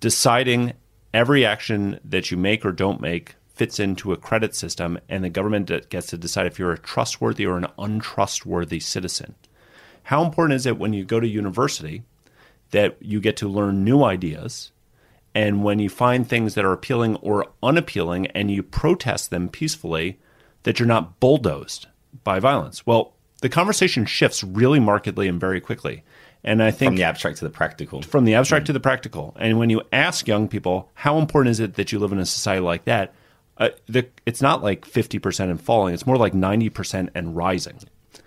[0.00, 0.74] deciding
[1.12, 5.30] every action that you make or don't make fits into a credit system, and the
[5.30, 9.34] government gets to decide if you're a trustworthy or an untrustworthy citizen?
[10.02, 12.02] How important is it when you go to university
[12.70, 14.72] that you get to learn new ideas
[15.34, 20.20] and when you find things that are appealing or unappealing and you protest them peacefully,
[20.62, 21.88] that you're not bulldozed
[22.22, 22.86] by violence.
[22.86, 26.04] Well, the conversation shifts really markedly and very quickly.
[26.44, 28.02] And I think from the abstract to the practical.
[28.02, 28.66] From the abstract mm.
[28.66, 29.34] to the practical.
[29.38, 32.26] And when you ask young people, how important is it that you live in a
[32.26, 33.14] society like that?
[33.56, 35.94] Uh, the, it's not like 50% and falling.
[35.94, 37.78] It's more like 90% and rising.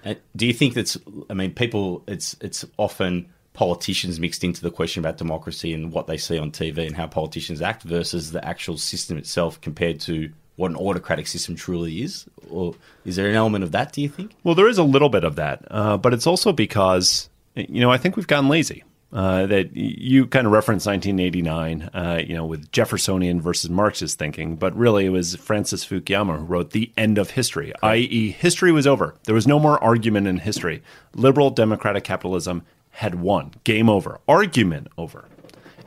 [0.03, 0.97] Uh, do you think that's,
[1.29, 6.05] I mean, people, it's, it's often politicians mixed into the question about democracy and what
[6.05, 10.32] they see on TV and how politicians act versus the actual system itself compared to
[10.58, 12.26] what an autocratic system truly is?
[12.51, 14.34] Or is there an element of that, do you think?
[14.43, 17.91] Well, there is a little bit of that, uh, but it's also because, you know,
[17.91, 18.84] I think we've gotten lazy.
[19.14, 24.58] Uh, that you kind of referenced 1989, uh, you know, with Jeffersonian versus Marxist thinking,
[24.58, 28.86] but really it was Francis Fukuyama who wrote The End of History, i.e., history was
[28.86, 29.16] over.
[29.24, 30.84] There was no more argument in history.
[31.16, 32.64] Liberal democratic capitalism
[32.97, 33.53] had won.
[33.63, 34.19] Game over.
[34.27, 35.25] Argument over.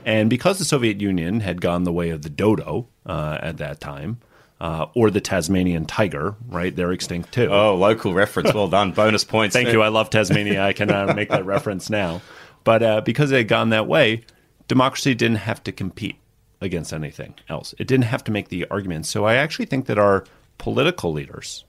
[0.04, 3.80] And because the Soviet Union had gone the way of the dodo uh, at that
[3.80, 4.20] time,
[4.60, 6.74] uh, or the Tasmanian tiger, right?
[6.74, 7.48] They're extinct too.
[7.50, 8.54] Oh, local reference.
[8.54, 8.92] Well done.
[8.92, 9.56] Bonus points.
[9.56, 9.82] Thank you.
[9.82, 10.62] I love Tasmania.
[10.62, 12.22] I can uh, make that reference now.
[12.62, 14.22] But uh, because it had gone that way,
[14.68, 16.16] democracy didn't have to compete
[16.60, 17.74] against anything else.
[17.76, 19.06] It didn't have to make the argument.
[19.06, 20.24] So I actually think that our
[20.58, 21.64] political leaders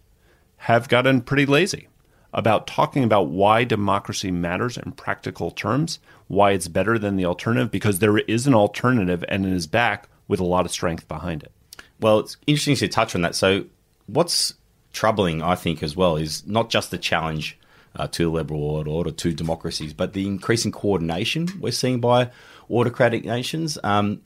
[0.58, 1.88] have gotten pretty lazy
[2.34, 7.72] about talking about why democracy matters in practical terms, why it's better than the alternative,
[7.72, 11.44] because there is an alternative and it is back with a lot of strength behind
[11.44, 11.52] it.
[12.00, 13.36] Well, it's interesting to touch on that.
[13.36, 13.66] So,
[14.08, 14.54] what's
[14.94, 17.58] troubling, I think, as well, is not just the challenge
[17.96, 22.32] uh, to the liberal order, to democracies, but the increasing coordination we're seeing by
[22.70, 23.78] autocratic nations.
[23.84, 24.22] Um,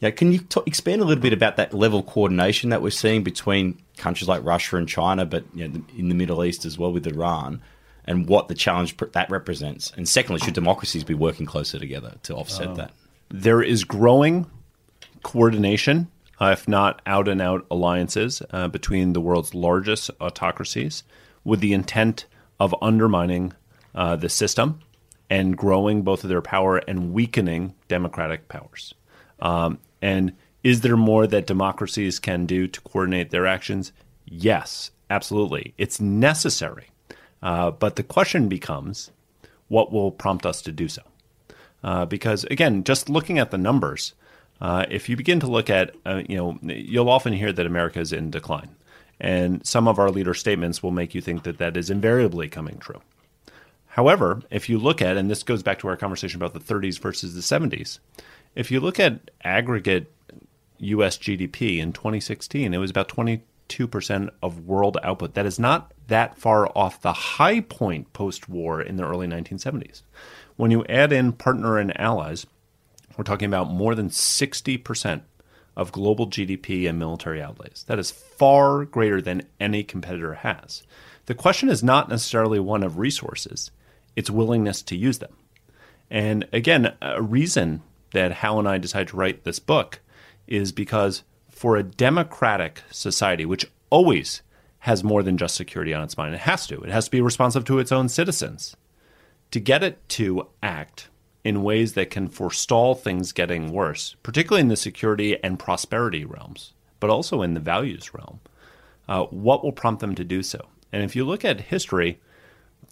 [0.00, 2.90] yeah, can you t- expand a little bit about that level of coordination that we're
[2.90, 6.78] seeing between countries like Russia and China, but you know, in the Middle East as
[6.78, 7.60] well with Iran,
[8.06, 9.92] and what the challenge that represents?
[9.96, 12.92] And secondly, should democracies be working closer together to offset uh, that?
[13.28, 14.50] There is growing
[15.22, 16.08] coordination,
[16.40, 21.04] uh, if not out and out alliances, uh, between the world's largest autocracies
[21.44, 22.24] with the intent
[22.58, 23.52] of undermining
[23.94, 24.80] uh, the system
[25.28, 28.94] and growing both of their power and weakening democratic powers.
[29.40, 30.32] Um, and
[30.62, 33.92] Is there more that democracies can do to coordinate their actions?
[34.26, 35.74] Yes, absolutely.
[35.78, 36.88] It's necessary.
[37.42, 39.10] Uh, but the question becomes
[39.68, 41.02] what will prompt us to do so?
[41.82, 44.12] Uh, because again, just looking at the numbers,
[44.60, 48.00] uh, if you begin to look at, uh, you know, you'll often hear that America
[48.00, 48.76] is in decline.
[49.18, 52.78] And some of our leader statements will make you think that that is invariably coming
[52.78, 53.00] true.
[53.86, 56.98] However, if you look at, and this goes back to our conversation about the 30s
[56.98, 57.98] versus the 70s,
[58.54, 60.12] if you look at aggregate
[60.78, 65.34] US GDP in 2016, it was about 22% of world output.
[65.34, 70.02] That is not that far off the high point post war in the early 1970s.
[70.56, 72.46] When you add in partner and allies,
[73.16, 75.22] we're talking about more than 60%
[75.76, 77.84] of global GDP and military outlays.
[77.86, 80.82] That is far greater than any competitor has.
[81.26, 83.70] The question is not necessarily one of resources,
[84.16, 85.36] it's willingness to use them.
[86.10, 87.82] And again, a reason
[88.12, 90.00] that Hal and I decided to write this book
[90.46, 94.42] is because for a democratic society, which always
[94.80, 96.80] has more than just security on its mind, it has to.
[96.80, 98.76] It has to be responsive to its own citizens.
[99.50, 101.08] To get it to act
[101.44, 106.72] in ways that can forestall things getting worse, particularly in the security and prosperity realms,
[106.98, 108.40] but also in the values realm,
[109.08, 110.68] uh, what will prompt them to do so?
[110.92, 112.20] And if you look at history,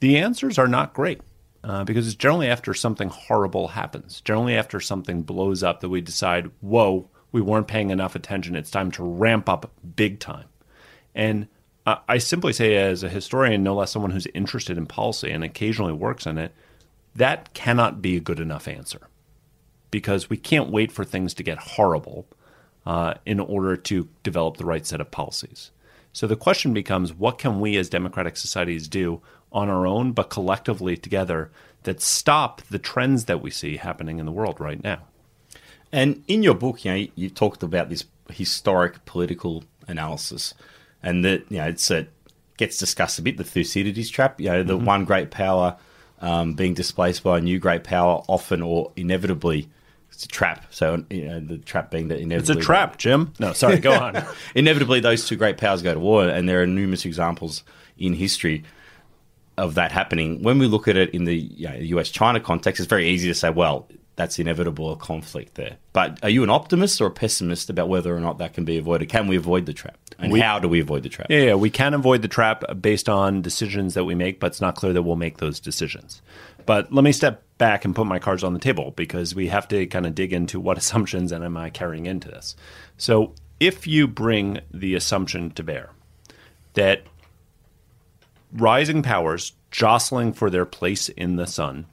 [0.00, 1.20] the answers are not great.
[1.64, 6.00] Uh, because it's generally after something horrible happens, generally after something blows up that we
[6.00, 8.54] decide, whoa, we weren't paying enough attention.
[8.54, 10.46] It's time to ramp up big time.
[11.14, 11.48] And
[12.06, 15.94] I simply say, as a historian, no less someone who's interested in policy and occasionally
[15.94, 16.52] works in it,
[17.14, 19.08] that cannot be a good enough answer
[19.90, 22.26] because we can't wait for things to get horrible
[22.84, 25.70] uh, in order to develop the right set of policies.
[26.12, 29.22] So the question becomes what can we as democratic societies do
[29.52, 31.50] on our own, but collectively together
[31.84, 35.00] that stop the trends that we see happening in the world right now?
[35.92, 40.54] And in your book, you know, you talked about this historic political analysis,
[41.02, 42.06] and that you know it's a,
[42.56, 44.40] gets discussed a bit the Thucydides trap.
[44.40, 44.84] You know, the mm-hmm.
[44.84, 45.76] one great power
[46.20, 49.68] um, being displaced by a new great power, often or inevitably.
[50.10, 50.66] It's a trap.
[50.70, 53.32] So you know, the trap being that inevitably it's a trap, Jim.
[53.38, 54.22] No, sorry, go on.
[54.54, 57.62] inevitably, those two great powers go to war, and there are numerous examples
[57.96, 58.64] in history
[59.58, 60.42] of that happening.
[60.42, 63.28] When we look at it in the you know, US China context, it's very easy
[63.28, 65.76] to say, well, that's inevitable a conflict there.
[65.92, 68.76] But are you an optimist or a pessimist about whether or not that can be
[68.76, 69.08] avoided?
[69.08, 69.96] Can we avoid the trap?
[70.18, 71.28] And we, how do we avoid the trap?
[71.30, 74.60] Yeah, yeah, we can avoid the trap based on decisions that we make, but it's
[74.60, 76.20] not clear that we'll make those decisions.
[76.66, 79.68] But let me step back and put my cards on the table because we have
[79.68, 82.56] to kind of dig into what assumptions and am I carrying into this.
[82.96, 85.90] So if you bring the assumption to bear
[86.74, 87.02] that
[88.52, 91.86] rising powers jostling for their place in the sun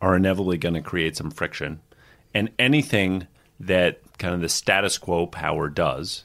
[0.00, 1.80] are inevitably going to create some friction.
[2.32, 3.26] And anything
[3.58, 6.24] that kind of the status quo power does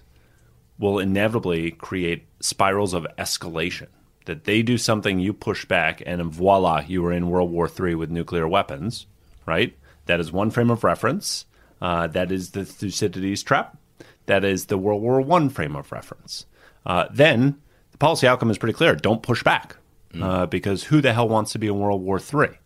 [0.78, 3.88] will inevitably create spirals of escalation.
[4.26, 7.95] That they do something, you push back, and voila, you are in World War III
[7.95, 9.08] with nuclear weapons,
[9.45, 9.76] right?
[10.06, 11.45] That is one frame of reference.
[11.82, 13.78] Uh, that is the Thucydides trap.
[14.26, 16.45] That is the World War I frame of reference.
[16.86, 17.68] Uh, then the
[18.00, 18.95] policy outcome is pretty clear.
[18.95, 19.76] Don't push back,
[20.14, 20.24] mm.
[20.24, 22.58] uh, because who the hell wants to be in World War III?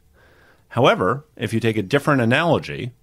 [0.69, 2.93] However, if you take a different analogy,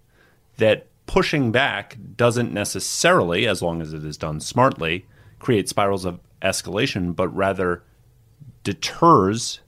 [0.57, 5.07] that pushing back doesn't necessarily, as long as it is done smartly,
[5.39, 7.83] create spirals of escalation, but rather
[8.63, 9.61] deters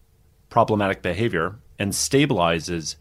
[0.51, 2.97] problematic behavior and stabilizes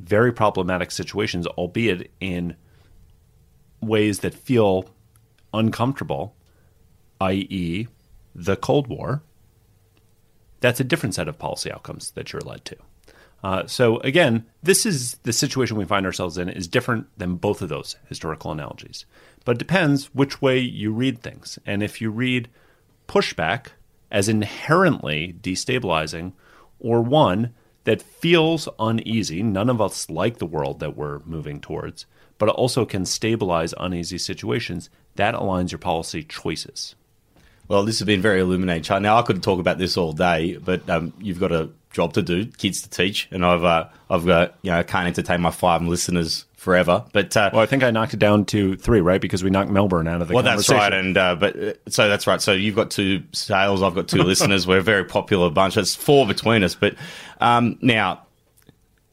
[0.00, 2.56] very problematic situations, albeit in
[3.80, 4.86] ways that feel
[5.52, 6.34] uncomfortable,
[7.20, 7.86] i.e.,
[8.34, 9.22] the Cold War,
[10.60, 12.76] that's a different set of policy outcomes that you're led to.
[13.42, 17.60] Uh, so again, this is the situation we find ourselves in is different than both
[17.60, 19.04] of those historical analogies.
[19.44, 21.58] But it depends which way you read things.
[21.66, 22.48] And if you read
[23.08, 23.68] pushback
[24.10, 26.32] as inherently destabilizing,
[26.78, 27.54] or one
[27.84, 32.06] that feels uneasy, none of us like the world that we're moving towards,
[32.38, 36.94] but also can stabilize uneasy situations, that aligns your policy choices.
[37.72, 39.02] Well, this has been very illuminating.
[39.02, 42.20] Now, I could talk about this all day, but um, you've got a job to
[42.20, 45.50] do, kids to teach, and I've uh, I've got you know I can't entertain my
[45.50, 47.02] five listeners forever.
[47.14, 49.22] But uh, well, I think I knocked it down to three, right?
[49.22, 50.92] Because we knocked Melbourne out of the well, that's right.
[50.92, 52.42] And uh, but uh, so that's right.
[52.42, 54.66] So you've got two sales, I've got two listeners.
[54.66, 55.78] We're a very popular bunch.
[55.78, 56.74] It's four between us.
[56.74, 56.96] But
[57.40, 58.26] um, now,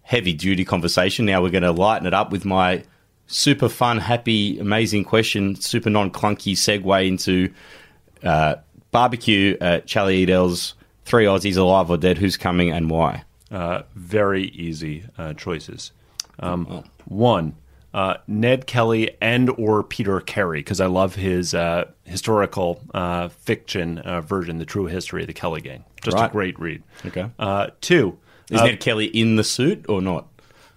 [0.02, 1.26] heavy duty conversation.
[1.26, 2.84] Now we're going to lighten it up with my
[3.28, 7.54] super fun, happy, amazing question, super non clunky segue into
[8.24, 8.56] uh,
[8.92, 12.18] barbecue at Charlie Edel's three Aussies alive or dead.
[12.18, 13.24] Who's coming and why?
[13.52, 15.92] Uh, very easy uh, choices.
[16.40, 16.84] Um, oh.
[17.06, 17.56] One,
[17.94, 23.98] uh, Ned Kelly and or Peter Carey because I love his uh, historical uh, fiction
[24.00, 25.84] uh, version, the true history of the Kelly Gang.
[26.02, 26.84] Just a great read.
[27.06, 27.30] Okay.
[27.40, 28.18] Uh, two,
[28.52, 30.28] Is Ned Kelly in the suit or not?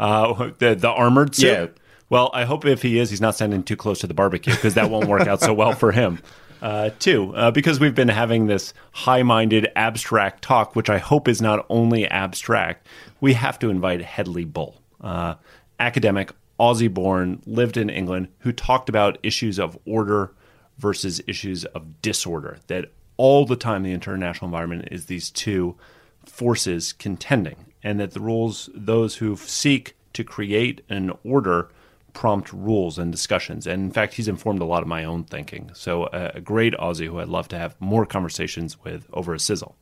[0.01, 1.47] uh, the the armored suit.
[1.47, 1.67] Yeah.
[2.09, 4.75] Well, I hope if he is, he's not standing too close to the barbecue because
[4.75, 6.19] that won't work out so well for him.
[6.63, 11.43] Uh, two, uh, because we've been having this high-minded, abstract talk, which I hope is
[11.43, 12.87] not only abstract.
[13.21, 15.35] We have to invite Hedley Bull, uh,
[15.81, 20.33] academic, Aussie-born, lived in England, who talked about issues of order
[20.79, 22.59] versus issues of disorder.
[22.69, 25.77] That all the time, the international environment is these two
[26.25, 31.71] forces contending, and that the rules, those who seek to create an order,
[32.13, 33.67] prompt rules and discussions.
[33.67, 35.71] And in fact, he's informed a lot of my own thinking.
[35.75, 39.77] So, a, great Aussie who I'd love to have more conversations with over a sizzle.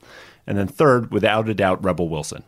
[0.46, 2.44] And then, third, without a doubt, Rebel Wilson.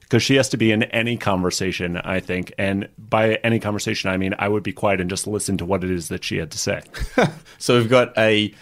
[0.00, 2.52] Because she has to be in any conversation, I think.
[2.58, 5.82] And by any conversation, I mean I would be quiet and just listen to what
[5.84, 6.82] it is that she had to say.
[7.58, 8.52] So we've got a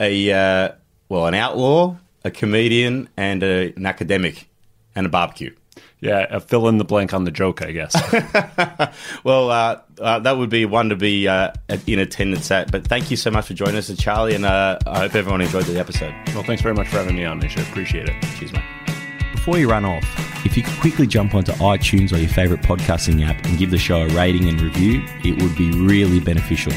[0.00, 0.72] a uh,
[1.08, 4.48] well, an outlaw, a comedian, and a, an academic,
[4.94, 5.54] and a barbecue.
[6.00, 7.94] Yeah, a fill in the blank on the joke, I guess.
[9.24, 11.52] Well, uh, uh, that would be one to be uh,
[11.86, 12.70] in attendance at.
[12.70, 15.64] But thank you so much for joining us, Charlie, and uh, I hope everyone enjoyed
[15.64, 16.14] the episode.
[16.28, 17.60] well, thanks very much for having me on, Misha.
[17.62, 18.14] Appreciate it.
[18.38, 18.62] Cheers, mate.
[19.32, 20.04] Before you run off,
[20.46, 23.78] if you could quickly jump onto iTunes or your favorite podcasting app and give the
[23.78, 26.72] show a rating and review, it would be really beneficial.